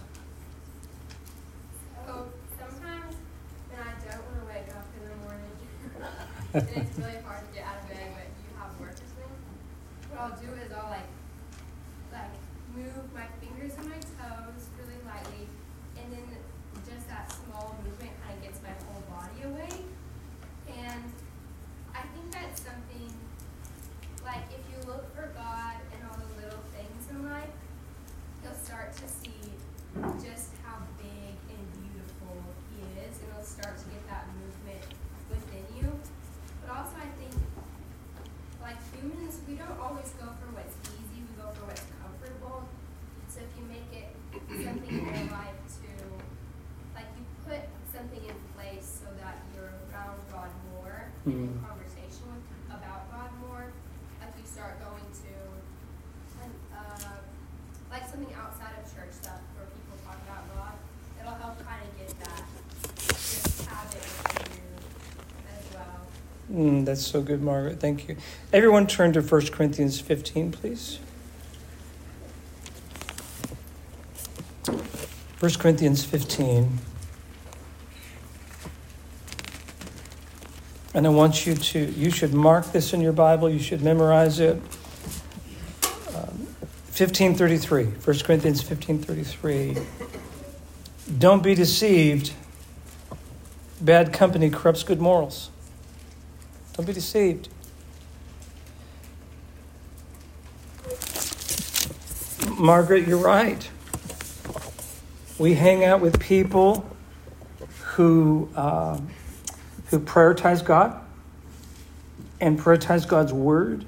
So 2.06 2.28
sometimes 2.58 3.14
when 3.70 3.80
I 3.80 3.92
don't 4.06 4.22
want 4.22 4.38
to 4.38 4.46
wake 4.46 4.70
up 4.70 4.86
in 4.94 5.08
the 5.08 5.16
morning, 5.24 5.56
and 6.54 6.86
it's 6.86 6.98
really 6.98 7.22
hard 7.26 7.42
to 7.48 7.52
get 7.54 7.66
out 7.66 7.82
of 7.82 7.88
bed, 7.88 8.12
but 8.14 8.28
you 8.38 8.50
have 8.60 8.70
work 8.78 8.92
or 8.92 9.08
something, 9.10 9.34
what 10.10 10.20
I'll 10.20 10.38
do 10.38 10.46
is 10.62 10.70
I'll 10.72 10.90
like, 10.90 11.10
like 12.12 12.30
move 12.76 13.02
my 13.12 13.26
fingers 13.42 13.72
and 13.78 13.88
my 13.88 13.98
toes 13.98 14.68
lightly, 15.06 15.48
and 15.98 16.06
then 16.12 16.24
just 16.86 17.08
that 17.08 17.30
small 17.32 17.76
movement 17.84 18.12
kind 18.24 18.36
of 18.38 18.42
gets 18.42 18.58
my 18.62 18.74
whole 18.86 19.02
body 19.10 19.42
awake. 19.44 19.86
And 20.68 21.02
I 21.94 22.02
think 22.14 22.32
that's 22.32 22.62
something, 22.62 23.10
like 24.24 24.44
if 24.50 24.62
you 24.70 24.78
look 24.88 25.04
for 25.14 25.30
God 25.34 25.76
in 25.92 26.00
all 26.08 26.16
the 26.18 26.30
little 26.42 26.62
things 26.74 27.02
in 27.10 27.24
life, 27.28 27.52
you'll 28.42 28.54
start 28.58 28.92
to 28.96 29.06
see 29.08 29.38
just 30.24 30.50
how 30.64 30.80
big 30.98 31.34
and 31.52 31.62
beautiful 31.78 32.36
he 32.74 32.80
is, 33.04 33.18
and 33.22 33.28
you'll 33.34 33.44
start 33.46 33.76
to 33.78 33.86
get 33.92 34.02
that 34.08 34.24
movement 34.40 34.82
within 35.30 35.64
you. 35.76 35.88
But 36.64 36.74
also, 36.78 36.96
I 36.96 37.10
think, 37.20 37.34
like 38.62 38.78
humans, 38.94 39.38
we 39.46 39.54
don't 39.54 39.78
always 39.82 40.10
go 40.18 40.26
for 40.40 40.48
what's 40.56 40.74
easy, 40.96 41.20
we 41.26 41.32
go 41.36 41.50
for 41.54 41.66
what's 41.68 41.84
comfortable. 42.00 42.64
So 43.28 43.40
if 43.42 43.50
you 43.58 43.64
make 43.68 43.88
it 43.92 44.10
something 44.64 44.92
in 44.92 45.02
your 45.02 45.28
life 45.34 45.58
to, 45.82 45.90
like, 46.94 47.08
you 47.18 47.24
put 47.44 47.64
something 47.92 48.22
in 48.22 48.36
place 48.54 49.02
so 49.02 49.08
that 49.20 49.40
you're 49.52 49.72
around 49.92 50.16
God 50.32 50.50
more, 50.72 51.10
and 51.26 51.34
in 51.34 51.48
Mhm. 51.58 51.64
conversation 51.68 52.24
with, 52.32 52.44
about 52.72 53.10
God 53.12 53.30
more, 53.44 53.66
like 54.20 54.32
you 54.38 54.46
start 54.46 54.78
going 54.84 55.04
to, 55.26 55.32
an- 56.44 56.62
uh, 56.76 57.18
like 57.90 58.04
something 58.08 58.32
outside 58.34 58.72
of 58.78 58.84
church 58.94 59.12
stuff 59.12 59.40
where 59.56 59.66
people 59.74 59.96
talk 60.06 60.16
about 60.28 60.44
God, 60.54 60.74
it'll 61.20 61.34
help 61.40 61.56
kind 61.66 61.82
of 61.82 61.90
get 61.98 62.12
that 62.24 62.44
just 63.08 63.66
habit 63.68 64.04
in 64.38 64.60
you 64.60 64.70
as 65.50 65.64
well. 65.74 66.00
Mm, 66.52 66.84
that's 66.84 67.06
so 67.06 67.22
good, 67.22 67.42
Margaret. 67.42 67.80
Thank 67.80 68.08
you. 68.08 68.16
Everyone 68.52 68.86
turn 68.86 69.14
to 69.14 69.22
1 69.22 69.46
Corinthians 69.46 70.00
15, 70.00 70.52
please. 70.52 70.98
1 75.40 75.52
Corinthians 75.54 76.04
15. 76.04 76.78
And 80.94 81.06
I 81.06 81.10
want 81.10 81.46
you 81.46 81.54
to, 81.54 81.78
you 81.78 82.10
should 82.10 82.34
mark 82.34 82.70
this 82.72 82.92
in 82.92 83.00
your 83.00 83.14
Bible, 83.14 83.48
you 83.48 83.58
should 83.58 83.82
memorize 83.82 84.38
it. 84.38 84.56
Um, 86.08 86.46
1533, 86.92 87.84
1 87.84 87.94
Corinthians 88.18 88.62
1533. 88.62 89.78
Don't 91.18 91.42
be 91.42 91.54
deceived. 91.54 92.34
Bad 93.80 94.12
company 94.12 94.50
corrupts 94.50 94.82
good 94.82 95.00
morals. 95.00 95.48
Don't 96.82 96.88
be 96.88 96.94
deceived. 96.94 97.48
Margaret, 102.58 103.06
you're 103.06 103.18
right. 103.18 103.70
We 105.38 105.54
hang 105.54 105.84
out 105.84 106.00
with 106.00 106.18
people 106.18 106.84
who, 107.94 108.48
um, 108.56 109.08
who 109.90 110.00
prioritize 110.00 110.64
God 110.64 111.00
and 112.40 112.58
prioritize 112.58 113.06
God's 113.06 113.32
word. 113.32 113.84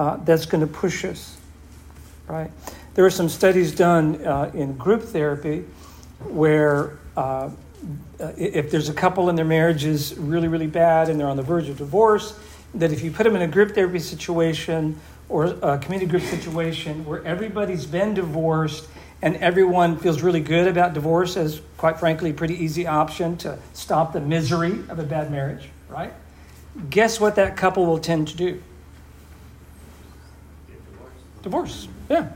Uh, 0.00 0.16
that's 0.24 0.46
going 0.46 0.60
to 0.60 0.66
push 0.66 1.04
us, 1.04 1.36
right? 2.26 2.50
There 2.94 3.04
are 3.04 3.10
some 3.10 3.28
studies 3.28 3.72
done 3.72 4.26
uh, 4.26 4.50
in 4.54 4.76
group 4.76 5.02
therapy 5.02 5.66
where 6.18 6.98
uh, 8.20 8.32
if 8.36 8.70
there's 8.70 8.88
a 8.88 8.94
couple 8.94 9.28
and 9.28 9.36
their 9.36 9.44
marriage 9.44 9.84
is 9.84 10.16
really, 10.16 10.48
really 10.48 10.66
bad 10.66 11.08
and 11.08 11.18
they're 11.18 11.28
on 11.28 11.36
the 11.36 11.42
verge 11.42 11.68
of 11.68 11.78
divorce, 11.78 12.38
that 12.74 12.92
if 12.92 13.02
you 13.02 13.10
put 13.10 13.24
them 13.24 13.36
in 13.36 13.42
a 13.42 13.48
group 13.48 13.74
therapy 13.74 13.98
situation 13.98 14.98
or 15.28 15.46
a 15.46 15.78
community 15.78 16.10
group 16.10 16.22
situation 16.22 17.04
where 17.04 17.24
everybody's 17.24 17.86
been 17.86 18.14
divorced 18.14 18.88
and 19.22 19.36
everyone 19.36 19.96
feels 19.96 20.22
really 20.22 20.40
good 20.40 20.68
about 20.68 20.92
divorce 20.92 21.36
as, 21.36 21.62
quite 21.78 21.98
frankly, 21.98 22.30
a 22.30 22.34
pretty 22.34 22.62
easy 22.62 22.86
option 22.86 23.36
to 23.38 23.58
stop 23.72 24.12
the 24.12 24.20
misery 24.20 24.72
of 24.88 24.98
a 24.98 25.02
bad 25.02 25.30
marriage, 25.30 25.70
right? 25.88 26.12
Guess 26.90 27.20
what 27.20 27.36
that 27.36 27.56
couple 27.56 27.86
will 27.86 27.98
tend 27.98 28.28
to 28.28 28.36
do? 28.36 28.62
Divorce, 31.42 31.88
yeah. 32.10 32.32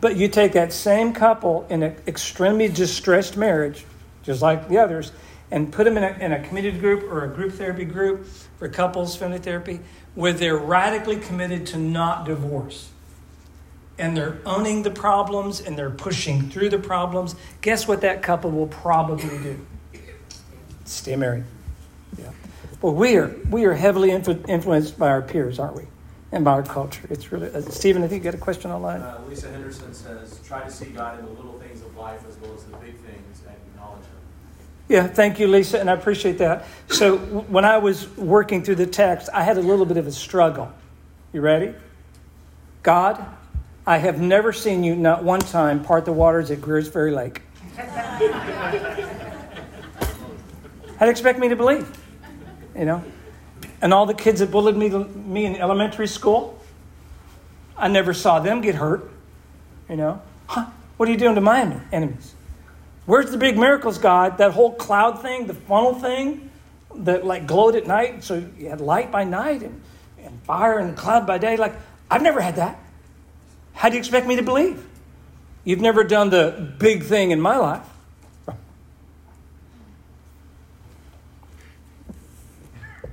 But 0.00 0.16
you 0.16 0.28
take 0.28 0.52
that 0.52 0.72
same 0.72 1.12
couple 1.12 1.66
in 1.70 1.82
an 1.82 1.96
extremely 2.06 2.68
distressed 2.68 3.36
marriage, 3.36 3.84
just 4.22 4.42
like 4.42 4.68
the 4.68 4.78
others, 4.78 5.12
and 5.50 5.72
put 5.72 5.84
them 5.84 5.96
in 5.96 6.04
a, 6.04 6.16
in 6.20 6.32
a 6.32 6.40
committed 6.46 6.80
group 6.80 7.02
or 7.04 7.24
a 7.24 7.28
group 7.28 7.52
therapy 7.52 7.84
group 7.84 8.26
for 8.58 8.68
couples, 8.68 9.16
family 9.16 9.38
therapy, 9.38 9.80
where 10.14 10.32
they're 10.32 10.56
radically 10.56 11.16
committed 11.16 11.66
to 11.66 11.78
not 11.78 12.24
divorce. 12.24 12.90
And 13.98 14.16
they're 14.16 14.38
owning 14.46 14.82
the 14.82 14.90
problems 14.90 15.60
and 15.60 15.76
they're 15.76 15.90
pushing 15.90 16.48
through 16.48 16.70
the 16.70 16.78
problems. 16.78 17.34
Guess 17.60 17.86
what 17.86 18.00
that 18.00 18.22
couple 18.22 18.50
will 18.50 18.68
probably 18.68 19.38
do? 19.38 19.66
Stay 20.84 21.16
married. 21.16 21.44
Yeah. 22.16 22.30
But 22.80 22.92
we 22.92 23.16
are, 23.16 23.34
we 23.50 23.64
are 23.66 23.74
heavily 23.74 24.08
influ- 24.08 24.48
influenced 24.48 24.98
by 24.98 25.08
our 25.08 25.20
peers, 25.20 25.58
aren't 25.58 25.76
we? 25.76 25.86
and 26.32 26.44
by 26.44 26.52
our 26.52 26.62
culture. 26.62 27.06
It's 27.10 27.32
really, 27.32 27.52
uh, 27.52 27.60
Stephen, 27.60 28.02
I 28.02 28.08
think 28.08 28.24
you 28.24 28.30
got 28.30 28.38
a 28.38 28.42
question 28.42 28.70
online? 28.70 29.00
Uh, 29.00 29.20
Lisa 29.28 29.50
Henderson 29.50 29.92
says, 29.92 30.38
try 30.46 30.62
to 30.62 30.70
see 30.70 30.86
God 30.86 31.18
in 31.18 31.24
the 31.24 31.32
little 31.32 31.58
things 31.58 31.82
of 31.82 31.96
life 31.96 32.22
as 32.28 32.36
well 32.38 32.54
as 32.54 32.64
the 32.64 32.76
big 32.76 32.96
things 32.98 33.40
Yeah, 34.90 35.06
thank 35.06 35.38
you, 35.38 35.46
Lisa, 35.46 35.78
and 35.78 35.88
I 35.88 35.92
appreciate 35.92 36.38
that. 36.38 36.66
So 36.88 37.16
when 37.16 37.64
I 37.64 37.78
was 37.78 38.08
working 38.16 38.64
through 38.64 38.74
the 38.74 38.88
text, 38.88 39.28
I 39.32 39.44
had 39.44 39.56
a 39.56 39.62
little 39.62 39.86
bit 39.86 39.96
of 39.96 40.08
a 40.08 40.12
struggle. 40.12 40.72
You 41.32 41.42
ready? 41.42 41.74
God, 42.82 43.24
I 43.86 43.98
have 43.98 44.20
never 44.20 44.52
seen 44.52 44.82
you 44.82 44.96
not 44.96 45.22
one 45.22 45.38
time 45.38 45.84
part 45.84 46.06
the 46.06 46.12
waters 46.12 46.50
at 46.50 46.60
Greers 46.60 46.88
Ferry 46.88 47.12
Lake. 47.12 47.40
How'd 47.76 48.20
you 51.02 51.08
expect 51.08 51.38
me 51.38 51.48
to 51.48 51.56
believe? 51.56 51.88
You 52.76 52.84
know? 52.84 53.04
And 53.80 53.94
all 53.94 54.06
the 54.06 54.14
kids 54.14 54.40
that 54.40 54.50
bullied 54.50 54.76
me, 54.76 54.90
me 54.90 55.46
in 55.46 55.54
elementary 55.54 56.08
school, 56.08 56.60
I 57.76 57.86
never 57.86 58.12
saw 58.12 58.40
them 58.40 58.60
get 58.60 58.74
hurt. 58.74 59.08
You 59.88 59.96
know? 59.96 60.20
Huh, 60.48 60.66
what 60.96 61.08
are 61.08 61.12
you 61.12 61.18
doing 61.18 61.36
to 61.36 61.40
my 61.40 61.80
enemies? 61.92 62.34
Where's 63.06 63.30
the 63.30 63.38
big 63.38 63.58
miracles, 63.58 63.98
God? 63.98 64.38
That 64.38 64.52
whole 64.52 64.72
cloud 64.74 65.22
thing, 65.22 65.46
the 65.46 65.54
funnel 65.54 65.94
thing 65.94 66.50
that 66.94 67.24
like 67.24 67.46
glowed 67.46 67.76
at 67.76 67.86
night, 67.86 68.24
so 68.24 68.44
you 68.58 68.68
had 68.68 68.80
light 68.80 69.10
by 69.10 69.24
night 69.24 69.62
and, 69.62 69.80
and 70.18 70.40
fire 70.42 70.78
and 70.78 70.96
cloud 70.96 71.26
by 71.26 71.38
day. 71.38 71.56
Like, 71.56 71.74
I've 72.10 72.22
never 72.22 72.40
had 72.40 72.56
that. 72.56 72.78
How 73.72 73.88
do 73.88 73.94
you 73.94 74.00
expect 74.00 74.26
me 74.26 74.36
to 74.36 74.42
believe? 74.42 74.86
You've 75.64 75.80
never 75.80 76.04
done 76.04 76.30
the 76.30 76.74
big 76.78 77.04
thing 77.04 77.30
in 77.30 77.40
my 77.40 77.56
life. 77.56 77.86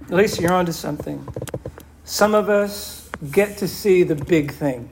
Lisa, 0.10 0.42
you're 0.42 0.54
onto 0.54 0.72
something. 0.72 1.28
Some 2.06 2.34
of 2.34 2.50
us 2.50 3.10
get 3.32 3.58
to 3.58 3.68
see 3.68 4.04
the 4.04 4.16
big 4.16 4.54
thing. 4.54 4.90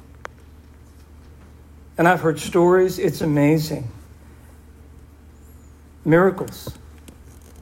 And 1.97 2.07
I've 2.07 2.19
heard 2.19 2.39
stories, 2.39 2.99
it's 2.99 3.21
amazing. 3.21 3.87
Miracles, 6.05 6.69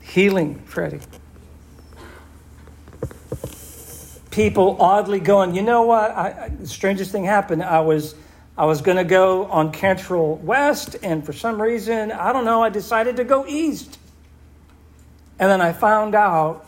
healing, 0.02 0.60
Freddie. 0.66 1.00
People 4.32 4.78
oddly 4.82 5.22
going, 5.22 5.56
you 5.56 5.62
know 5.62 5.84
what? 5.84 6.12
I, 6.12 6.46
I, 6.46 6.50
the 6.50 6.68
strangest 6.68 7.12
thing 7.12 7.24
happened. 7.24 7.64
I 7.64 7.80
was, 7.80 8.16
I 8.58 8.66
was 8.66 8.82
going 8.82 8.98
to 8.98 9.06
go 9.06 9.46
on 9.46 9.72
Cantrell 9.72 10.36
West, 10.36 10.98
and 11.04 11.26
for 11.26 11.32
some 11.32 11.62
reason, 11.62 12.12
I 12.12 12.34
don't 12.34 12.44
know, 12.44 12.62
I 12.62 12.70
decided 12.70 13.16
to 13.18 13.24
go 13.24 13.46
east. 13.48 13.98
And 15.40 15.50
then 15.50 15.62
I 15.62 15.72
found 15.72 16.14
out 16.14 16.66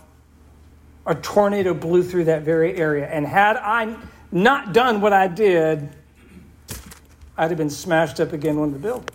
a 1.06 1.14
tornado 1.14 1.74
blew 1.74 2.04
through 2.04 2.26
that 2.26 2.44
very 2.44 2.76
area. 2.78 3.08
And 3.08 3.26
had 3.26 3.58
I 3.58 3.96
not 4.32 4.74
done 4.74 5.02
what 5.02 5.14
I 5.14 5.28
did, 5.28 5.90
I'd 7.38 7.52
have 7.52 7.58
been 7.58 7.70
smashed 7.70 8.20
up 8.20 8.32
again 8.32 8.58
of 8.58 8.72
the 8.74 8.80
buildings. 8.80 9.15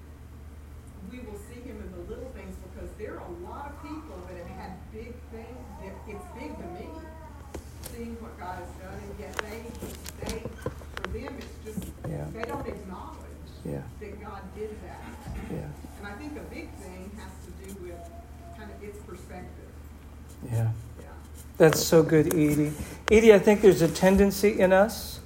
we 1.11 1.19
will 1.19 1.37
see 1.49 1.59
him 1.59 1.75
in 1.75 1.91
the 1.91 2.09
little 2.09 2.31
things 2.31 2.55
because 2.71 2.89
there 2.97 3.19
are 3.19 3.27
a 3.27 3.45
lot 3.45 3.71
of 3.71 3.81
people 3.83 4.15
that 4.27 4.37
have 4.37 4.47
had 4.55 4.71
big 4.93 5.13
things. 5.31 5.57
It's 6.07 6.25
big 6.35 6.55
to 6.57 6.67
me, 6.75 6.87
seeing 7.91 8.15
what 8.21 8.37
God 8.39 8.59
has 8.59 8.69
done, 8.79 8.99
and 8.99 9.19
yet 9.19 9.35
they, 9.37 9.63
they, 10.23 10.39
for 10.95 11.07
them, 11.09 11.37
it's 11.37 11.65
just 11.65 11.91
yeah. 12.09 12.25
they 12.33 12.43
don't 12.43 12.67
acknowledge 12.67 13.17
yeah. 13.65 13.81
that 13.99 14.21
God 14.21 14.41
did 14.55 14.69
that. 14.83 15.03
Yeah. 15.51 15.57
And 15.99 16.07
I 16.07 16.13
think 16.13 16.37
a 16.37 16.43
big 16.53 16.71
thing 16.75 17.11
has 17.17 17.31
to 17.45 17.51
do 17.65 17.81
with 17.83 17.99
kind 18.57 18.71
of 18.71 18.83
its 18.83 18.99
perspective. 18.99 19.69
Yeah. 20.45 20.71
Yeah. 20.99 21.05
That's 21.57 21.83
so 21.83 22.03
good, 22.03 22.33
Edie. 22.33 22.73
Edie, 23.11 23.33
I 23.33 23.39
think 23.39 23.61
there's 23.61 23.81
a 23.81 23.87
tendency 23.87 24.59
in 24.59 24.73
us. 24.73 25.19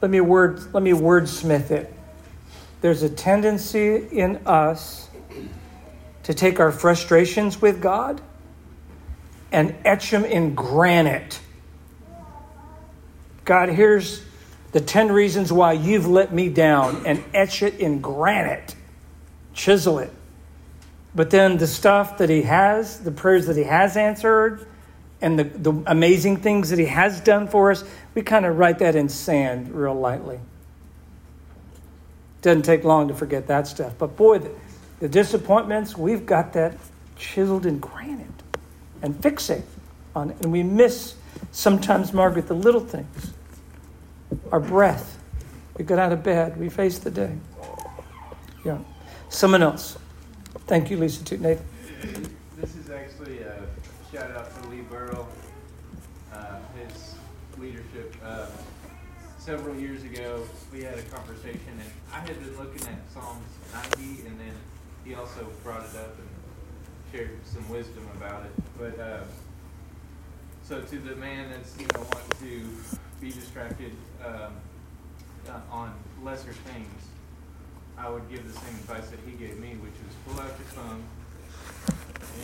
Let 0.00 0.10
me 0.10 0.20
word 0.20 0.72
let 0.72 0.82
me 0.82 0.92
wordsmith 0.92 1.70
it 1.70 1.94
there's 2.80 3.02
a 3.02 3.10
tendency 3.10 3.96
in 3.96 4.40
us 4.46 5.08
to 6.22 6.34
take 6.34 6.60
our 6.60 6.72
frustrations 6.72 7.60
with 7.60 7.80
God 7.80 8.20
and 9.52 9.74
etch 9.84 10.10
them 10.10 10.24
in 10.24 10.54
granite. 10.54 11.40
God, 13.44 13.68
here's 13.68 14.22
the 14.72 14.80
10 14.80 15.10
reasons 15.10 15.52
why 15.52 15.72
you've 15.72 16.06
let 16.06 16.32
me 16.32 16.48
down, 16.48 17.04
and 17.04 17.24
etch 17.34 17.62
it 17.62 17.74
in 17.80 18.00
granite, 18.00 18.76
chisel 19.52 19.98
it. 19.98 20.12
But 21.14 21.30
then 21.30 21.58
the 21.58 21.66
stuff 21.66 22.18
that 22.18 22.30
He 22.30 22.42
has, 22.42 23.00
the 23.00 23.10
prayers 23.10 23.46
that 23.46 23.56
He 23.56 23.64
has 23.64 23.96
answered, 23.96 24.66
and 25.20 25.38
the, 25.38 25.44
the 25.44 25.82
amazing 25.86 26.36
things 26.36 26.70
that 26.70 26.78
He 26.78 26.86
has 26.86 27.20
done 27.20 27.48
for 27.48 27.72
us, 27.72 27.82
we 28.14 28.22
kind 28.22 28.46
of 28.46 28.58
write 28.58 28.78
that 28.78 28.94
in 28.94 29.08
sand 29.08 29.74
real 29.74 29.94
lightly. 29.94 30.38
Doesn't 32.42 32.62
take 32.62 32.84
long 32.84 33.08
to 33.08 33.14
forget 33.14 33.46
that 33.48 33.66
stuff. 33.66 33.94
But 33.98 34.16
boy, 34.16 34.38
the, 34.38 34.50
the 35.00 35.08
disappointments, 35.08 35.96
we've 35.96 36.24
got 36.24 36.52
that 36.54 36.76
chiseled 37.16 37.66
in 37.66 37.78
granite 37.78 38.26
and 39.02 39.14
fixate 39.14 39.62
on 40.14 40.30
it. 40.30 40.36
And 40.42 40.52
we 40.52 40.62
miss 40.62 41.14
sometimes, 41.52 42.12
Margaret, 42.12 42.46
the 42.46 42.54
little 42.54 42.80
things. 42.80 43.32
Our 44.52 44.60
breath. 44.60 45.18
We 45.76 45.84
get 45.84 45.98
out 45.98 46.12
of 46.12 46.22
bed. 46.22 46.58
We 46.58 46.68
face 46.68 46.98
the 46.98 47.10
day. 47.10 47.36
Yeah. 48.64 48.78
Someone 49.28 49.62
else. 49.62 49.98
Thank 50.66 50.90
you, 50.90 50.96
Lisa. 50.96 51.24
Too. 51.24 51.38
Nathan. 51.38 52.36
This 52.56 52.76
is 52.76 52.90
actually 52.90 53.40
a 53.40 53.62
shout 54.12 54.30
out 54.32 54.62
to 54.62 54.68
Lee 54.68 54.82
Burrow, 54.82 55.26
uh, 56.32 56.58
his 56.76 57.14
leadership. 57.58 58.14
Uh, 58.24 58.46
several 59.38 59.74
years 59.76 60.04
ago, 60.04 60.44
we 60.72 60.82
had 60.82 60.98
a 60.98 61.02
conversation, 61.02 61.79
I 62.12 62.18
had 62.20 62.40
been 62.40 62.56
looking 62.58 62.86
at 62.88 62.98
Psalms 63.12 63.46
90, 63.72 64.26
and 64.26 64.40
then 64.40 64.54
he 65.04 65.14
also 65.14 65.46
brought 65.62 65.82
it 65.82 65.96
up 65.96 66.16
and 66.18 66.28
shared 67.12 67.38
some 67.44 67.68
wisdom 67.68 68.08
about 68.16 68.44
it. 68.44 68.52
But 68.78 68.98
uh, 68.98 69.22
so 70.62 70.80
to 70.80 70.98
the 70.98 71.16
man 71.16 71.50
that's 71.50 71.78
you 71.78 71.86
know 71.94 72.06
wanting 72.12 72.40
to 72.40 72.68
be 73.20 73.30
distracted 73.30 73.92
um, 74.24 74.52
uh, 75.48 75.60
on 75.70 75.94
lesser 76.22 76.52
things, 76.52 77.02
I 77.96 78.08
would 78.08 78.28
give 78.30 78.46
the 78.46 78.58
same 78.58 78.74
advice 78.74 79.08
that 79.10 79.20
he 79.24 79.32
gave 79.32 79.58
me, 79.58 79.76
which 79.80 79.94
was 80.04 80.14
pull 80.26 80.40
out 80.42 80.48
your 80.58 80.68
phone 80.68 81.04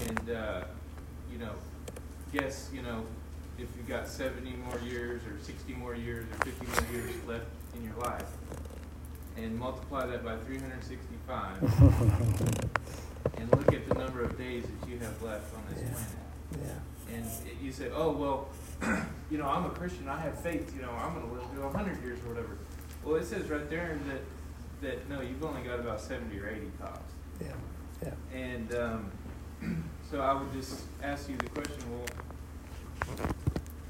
and 0.08 0.30
uh, 0.30 0.64
you 1.30 1.38
know 1.38 1.52
guess 2.32 2.70
you 2.72 2.82
know 2.82 3.04
if 3.58 3.68
you've 3.76 3.88
got 3.88 4.06
70 4.06 4.52
more 4.68 4.78
years 4.80 5.22
or 5.22 5.42
60 5.42 5.72
more 5.74 5.94
years 5.94 6.26
or 6.30 6.44
50 6.44 6.66
more 6.66 6.92
years 6.92 7.14
left 7.26 7.46
in 7.74 7.84
your 7.84 7.94
life 7.96 8.26
and 9.36 9.58
multiply 9.58 10.06
that 10.06 10.24
by 10.24 10.36
365 10.36 11.62
and 13.36 13.50
look 13.50 13.72
at 13.72 13.88
the 13.88 13.94
number 13.94 14.22
of 14.22 14.38
days 14.38 14.64
that 14.64 14.88
you 14.88 14.98
have 14.98 15.22
left 15.22 15.54
on 15.54 15.62
this 15.70 15.82
yeah. 15.82 15.90
planet. 15.90 16.08
Yeah. 16.64 17.16
And 17.16 17.24
it, 17.46 17.62
you 17.62 17.72
say, 17.72 17.90
oh, 17.94 18.12
well, 18.12 18.48
you 19.30 19.38
know, 19.38 19.46
I'm 19.46 19.66
a 19.66 19.70
Christian. 19.70 20.08
I 20.08 20.18
have 20.20 20.40
faith. 20.40 20.74
You 20.74 20.82
know, 20.82 20.90
I'm 20.90 21.14
going 21.14 21.26
to 21.26 21.32
live 21.34 21.54
to 21.54 21.60
100 21.60 22.02
years 22.02 22.18
or 22.20 22.30
whatever. 22.30 22.58
Well, 23.04 23.16
it 23.16 23.24
says 23.24 23.48
right 23.48 23.68
there 23.68 23.98
that, 24.08 24.20
that 24.82 25.08
no, 25.08 25.20
you've 25.20 25.44
only 25.44 25.62
got 25.62 25.80
about 25.80 26.00
70 26.00 26.38
or 26.38 26.48
80 26.48 26.70
tops. 26.80 27.12
Yeah. 27.40 27.48
Yeah. 28.02 28.14
And 28.34 28.74
um, 28.74 29.12
so 30.10 30.20
I 30.20 30.34
would 30.34 30.52
just 30.52 30.82
ask 31.02 31.28
you 31.28 31.36
the 31.36 31.48
question, 31.48 31.78
well, 31.90 32.06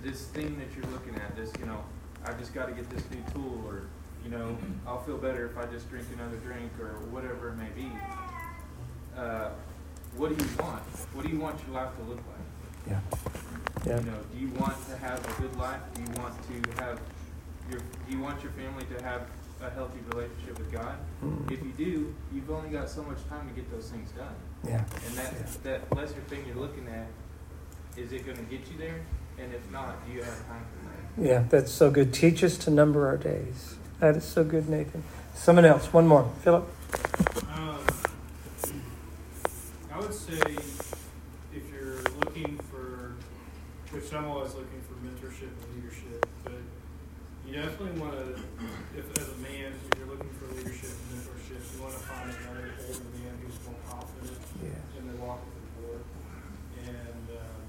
this 0.02 0.26
thing 0.26 0.58
that 0.58 0.68
you're 0.76 0.90
looking 0.92 1.14
at, 1.16 1.34
this, 1.36 1.52
you 1.58 1.66
know, 1.66 1.82
I 2.24 2.32
just 2.34 2.52
got 2.54 2.66
to 2.66 2.72
get 2.72 2.88
this 2.90 3.02
new 3.10 3.22
tool, 3.32 3.64
or 3.66 3.82
you 4.24 4.30
know, 4.30 4.56
I'll 4.86 5.02
feel 5.02 5.18
better 5.18 5.46
if 5.46 5.56
I 5.56 5.66
just 5.66 5.88
drink 5.88 6.06
another 6.14 6.36
drink, 6.38 6.72
or 6.80 6.98
whatever 7.10 7.50
it 7.50 7.56
may 7.56 7.70
be. 7.74 7.90
Uh, 9.16 9.50
what 10.16 10.36
do 10.36 10.44
you 10.44 10.50
want? 10.58 10.82
What 11.12 11.24
do 11.24 11.30
you 11.30 11.38
want 11.38 11.60
your 11.66 11.74
life 11.74 11.94
to 11.96 12.02
look 12.02 12.18
like? 12.18 12.46
Yeah. 12.88 13.00
Yeah. 13.86 14.00
You 14.00 14.06
know, 14.06 14.18
do 14.32 14.38
you 14.38 14.48
want 14.60 14.76
to 14.88 14.96
have 14.96 15.18
a 15.20 15.42
good 15.42 15.56
life? 15.56 15.80
Do 15.94 16.02
you 16.02 16.20
want 16.20 16.34
to 16.42 16.82
have 16.82 17.00
your 17.70 17.80
Do 17.80 18.10
you 18.10 18.20
want 18.20 18.42
your 18.42 18.52
family 18.52 18.84
to 18.96 19.02
have 19.04 19.22
a 19.62 19.70
healthy 19.70 19.98
relationship 20.08 20.58
with 20.58 20.72
God? 20.72 20.96
Mm. 21.24 21.50
If 21.50 21.62
you 21.62 21.72
do, 21.72 22.14
you've 22.32 22.50
only 22.50 22.70
got 22.70 22.88
so 22.88 23.02
much 23.02 23.18
time 23.28 23.48
to 23.48 23.54
get 23.54 23.70
those 23.70 23.90
things 23.90 24.10
done. 24.12 24.34
Yeah. 24.66 24.84
And 25.06 25.16
that 25.18 25.62
that 25.64 25.96
lesser 25.96 26.20
thing 26.28 26.44
you're 26.46 26.56
looking 26.56 26.88
at, 26.88 27.06
is 27.96 28.12
it 28.12 28.24
going 28.24 28.38
to 28.38 28.44
get 28.44 28.66
you 28.70 28.78
there? 28.78 29.00
And 29.38 29.52
if 29.52 29.70
not, 29.70 30.06
do 30.06 30.12
you 30.12 30.22
have 30.22 30.46
time 30.46 30.64
for 30.72 31.20
that? 31.20 31.28
Yeah, 31.28 31.44
that's 31.48 31.72
so 31.72 31.90
good. 31.90 32.12
Teach 32.12 32.42
us 32.42 32.56
to 32.58 32.70
number 32.70 33.06
our 33.06 33.16
days. 33.18 33.76
That 34.00 34.16
is 34.16 34.24
so 34.24 34.44
good, 34.44 34.68
Nathan. 34.68 35.02
Someone 35.34 35.64
else, 35.64 35.92
one 35.92 36.06
more. 36.06 36.30
Philip. 36.42 36.68
Um, 37.54 37.78
I 39.92 39.98
would 40.00 40.12
say 40.12 40.38
if 41.54 41.62
you're 41.72 42.02
looking 42.20 42.58
for, 42.70 43.14
which 43.90 44.12
I'm 44.12 44.26
always 44.26 44.54
looking 44.54 44.80
for 44.86 44.94
mentorship 45.04 45.48
and 45.48 45.82
leadership, 45.82 46.26
but 46.44 46.52
you 47.46 47.54
definitely 47.54 47.98
want 48.00 48.12
to, 48.12 48.42
if 48.98 49.18
as 49.18 49.28
a 49.28 49.36
man, 49.40 49.72
if 49.72 49.98
you're 49.98 50.08
looking 50.08 50.28
for 50.38 50.54
leadership 50.54 50.90
and 50.90 51.20
mentorship, 51.22 51.76
you 51.76 51.82
want 51.82 51.94
to 51.94 52.00
find 52.00 52.30
another 52.30 52.72
older 52.86 53.00
man 53.16 53.32
who's 53.42 53.56
more 53.64 53.80
confident 53.88 54.38
Yeah. 54.62 55.00
in 55.00 55.06
their 55.08 55.26
walk 55.26 55.40
with 55.46 55.64
the 55.76 55.88
Lord. 55.88 56.04
And 56.84 57.28
um, 57.32 57.62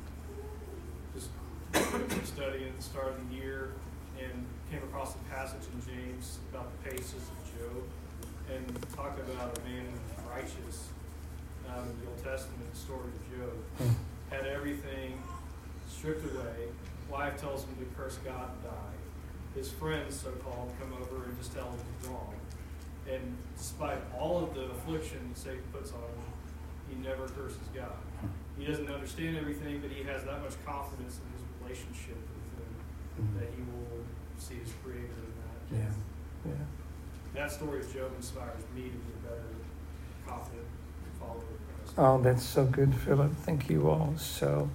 just 1.16 2.28
studying 2.28 2.68
at 2.70 2.76
the 2.78 2.84
start 2.84 3.08
of 3.16 3.30
the 3.30 3.36
year 3.36 3.72
and 4.22 4.46
came 4.72 4.84
across 4.84 5.16
a 5.16 5.34
passage 5.34 5.64
in 5.74 5.82
James 5.94 6.40
about 6.52 6.70
the 6.72 6.90
paces 6.90 7.14
of 7.16 7.38
Job 7.58 7.84
and 8.54 8.66
talked 8.96 9.20
about 9.20 9.58
a 9.58 9.62
man 9.70 9.88
righteous 10.30 10.90
um, 11.70 11.84
in 11.84 12.02
the 12.02 12.08
Old 12.08 12.24
Testament 12.24 12.76
story 12.76 13.08
of 13.08 13.38
Job. 13.38 13.54
Hmm. 13.78 14.36
Had 14.36 14.46
everything 14.46 15.22
stripped 15.88 16.26
away. 16.26 16.68
Wife 17.10 17.40
tells 17.40 17.64
him 17.64 17.76
to 17.80 17.86
curse 17.96 18.18
God 18.26 18.50
and 18.52 18.64
die. 18.64 18.98
His 19.56 19.72
friends, 19.72 20.20
so 20.20 20.32
called, 20.44 20.72
come 20.80 20.94
over 20.94 21.24
and 21.24 21.38
just 21.38 21.54
tell 21.54 21.66
him 21.66 21.80
he's 22.00 22.10
wrong. 22.10 22.34
And 23.10 23.38
despite 23.58 24.00
all 24.20 24.44
of 24.44 24.54
the 24.54 24.66
affliction 24.66 25.20
that 25.30 25.40
Satan 25.40 25.64
puts 25.72 25.92
on 25.92 26.00
him, 26.00 26.28
he 26.90 26.96
never 27.08 27.28
curses 27.30 27.58
God. 27.74 27.96
He 28.58 28.66
doesn't 28.66 28.90
understand 28.90 29.38
everything, 29.38 29.80
but 29.80 29.92
he 29.92 30.04
has 30.04 30.24
that 30.26 30.42
much 30.42 30.54
confidence 30.66 31.20
in 31.24 31.28
his 31.32 31.44
relationship 31.62 32.18
with 32.20 32.68
him 32.68 33.40
that 33.40 33.50
he 33.56 33.62
will 33.64 33.97
see 34.38 34.56
his 34.56 34.72
creator 34.84 35.02
in 35.72 35.78
that. 35.80 35.84
Yeah. 35.84 36.52
Yeah. 36.52 36.66
That 37.34 37.52
story 37.52 37.80
of 37.80 37.94
Job 37.94 38.12
inspires 38.16 38.64
me 38.76 38.84
to 38.84 38.90
be 38.90 38.96
a 38.96 39.30
better, 39.30 39.44
confident 40.28 40.66
follower 41.20 41.36
of 41.36 41.86
Christ. 41.86 41.94
Oh, 41.98 42.22
that's 42.22 42.44
so 42.44 42.66
good, 42.66 42.94
Philip. 42.96 43.32
Thank 43.44 43.70
you 43.70 43.90
all. 43.90 44.14
So, 44.18 44.70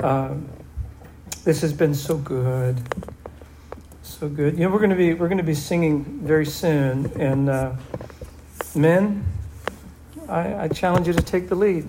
um, 0.00 0.48
this 1.44 1.60
has 1.60 1.72
been 1.72 1.94
so 1.94 2.18
good, 2.18 2.80
so 4.02 4.28
good. 4.28 4.54
You 4.58 4.64
know, 4.64 4.70
we're 4.70 4.78
going 4.78 4.90
to 4.90 4.96
be 4.96 5.14
we're 5.14 5.28
going 5.28 5.38
to 5.38 5.44
be 5.44 5.54
singing 5.54 6.04
very 6.22 6.46
soon, 6.46 7.06
and 7.16 7.48
uh, 7.48 7.72
men, 8.74 9.24
I, 10.28 10.64
I 10.64 10.68
challenge 10.68 11.06
you 11.06 11.12
to 11.12 11.22
take 11.22 11.48
the 11.48 11.54
lead. 11.54 11.88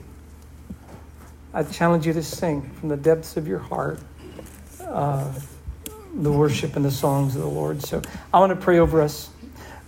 I 1.54 1.64
challenge 1.64 2.06
you 2.06 2.14
to 2.14 2.24
sing 2.24 2.62
from 2.80 2.90
the 2.90 2.98
depths 2.98 3.38
of 3.38 3.48
your 3.48 3.60
heart. 3.60 4.00
Uh, 4.82 5.32
the 6.14 6.32
worship 6.32 6.76
and 6.76 6.84
the 6.84 6.92
songs 6.92 7.36
of 7.36 7.42
the 7.42 7.48
Lord. 7.48 7.82
So 7.82 8.02
I 8.34 8.40
want 8.40 8.52
to 8.52 8.56
pray 8.56 8.80
over 8.80 9.02
us. 9.02 9.30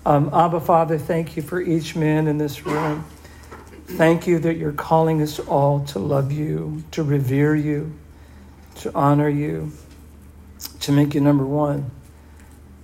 Um, 0.05 0.29
Abba, 0.33 0.59
Father, 0.59 0.97
thank 0.97 1.35
you 1.35 1.43
for 1.43 1.61
each 1.61 1.95
man 1.95 2.27
in 2.27 2.37
this 2.37 2.65
room. 2.65 3.05
Thank 3.85 4.25
you 4.25 4.39
that 4.39 4.55
you're 4.55 4.71
calling 4.71 5.21
us 5.21 5.39
all 5.39 5.85
to 5.87 5.99
love 5.99 6.31
you, 6.31 6.83
to 6.91 7.03
revere 7.03 7.55
you, 7.55 7.93
to 8.75 8.93
honor 8.95 9.29
you, 9.29 9.71
to 10.81 10.91
make 10.91 11.13
you 11.13 11.21
number 11.21 11.45
one. 11.45 11.91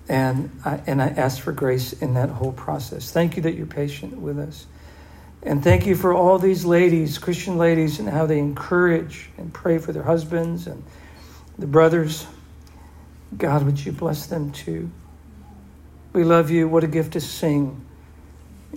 And 0.09 0.51
I, 0.63 0.81
and 0.85 1.01
I 1.01 1.07
ask 1.07 1.41
for 1.41 1.51
grace 1.51 1.93
in 1.93 2.13
that 2.15 2.29
whole 2.29 2.51
process. 2.51 3.11
Thank 3.11 3.35
you 3.35 3.43
that 3.43 3.55
you're 3.55 3.65
patient 3.65 4.17
with 4.17 4.39
us. 4.39 4.67
And 5.43 5.63
thank 5.63 5.85
you 5.85 5.95
for 5.95 6.13
all 6.13 6.39
these 6.39 6.65
ladies, 6.65 7.17
Christian 7.17 7.57
ladies, 7.57 7.99
and 7.99 8.09
how 8.09 8.25
they 8.25 8.39
encourage 8.39 9.29
and 9.37 9.53
pray 9.53 9.77
for 9.77 9.93
their 9.93 10.03
husbands 10.03 10.67
and 10.67 10.83
the 11.57 11.67
brothers. 11.67 12.25
God, 13.35 13.63
would 13.63 13.83
you 13.83 13.91
bless 13.91 14.27
them 14.27 14.51
too? 14.51 14.89
We 16.13 16.23
love 16.23 16.49
you. 16.49 16.67
What 16.67 16.83
a 16.83 16.87
gift 16.87 17.13
to 17.13 17.21
sing 17.21 17.85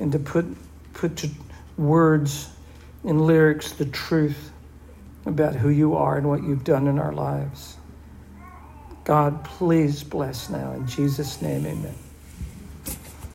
and 0.01 0.11
to 0.13 0.19
put, 0.19 0.47
put 0.93 1.17
to 1.19 1.31
words 1.79 2.49
and 3.05 3.27
lyrics 3.27 3.73
the 3.73 3.87
truth 3.87 4.51
about 5.27 5.55
who 5.55 5.69
you 5.69 5.95
are 5.95 6.19
and 6.19 6.29
what 6.29 6.43
you've 6.43 6.65
done 6.65 6.87
in 6.87 6.99
our 6.99 7.13
lives. 7.13 7.77
God, 9.05 9.45
please 9.45 10.03
bless 10.03 10.51
now. 10.51 10.73
In 10.73 10.87
Jesus' 10.87 11.41
name, 11.41 11.67
amen. 11.67 11.95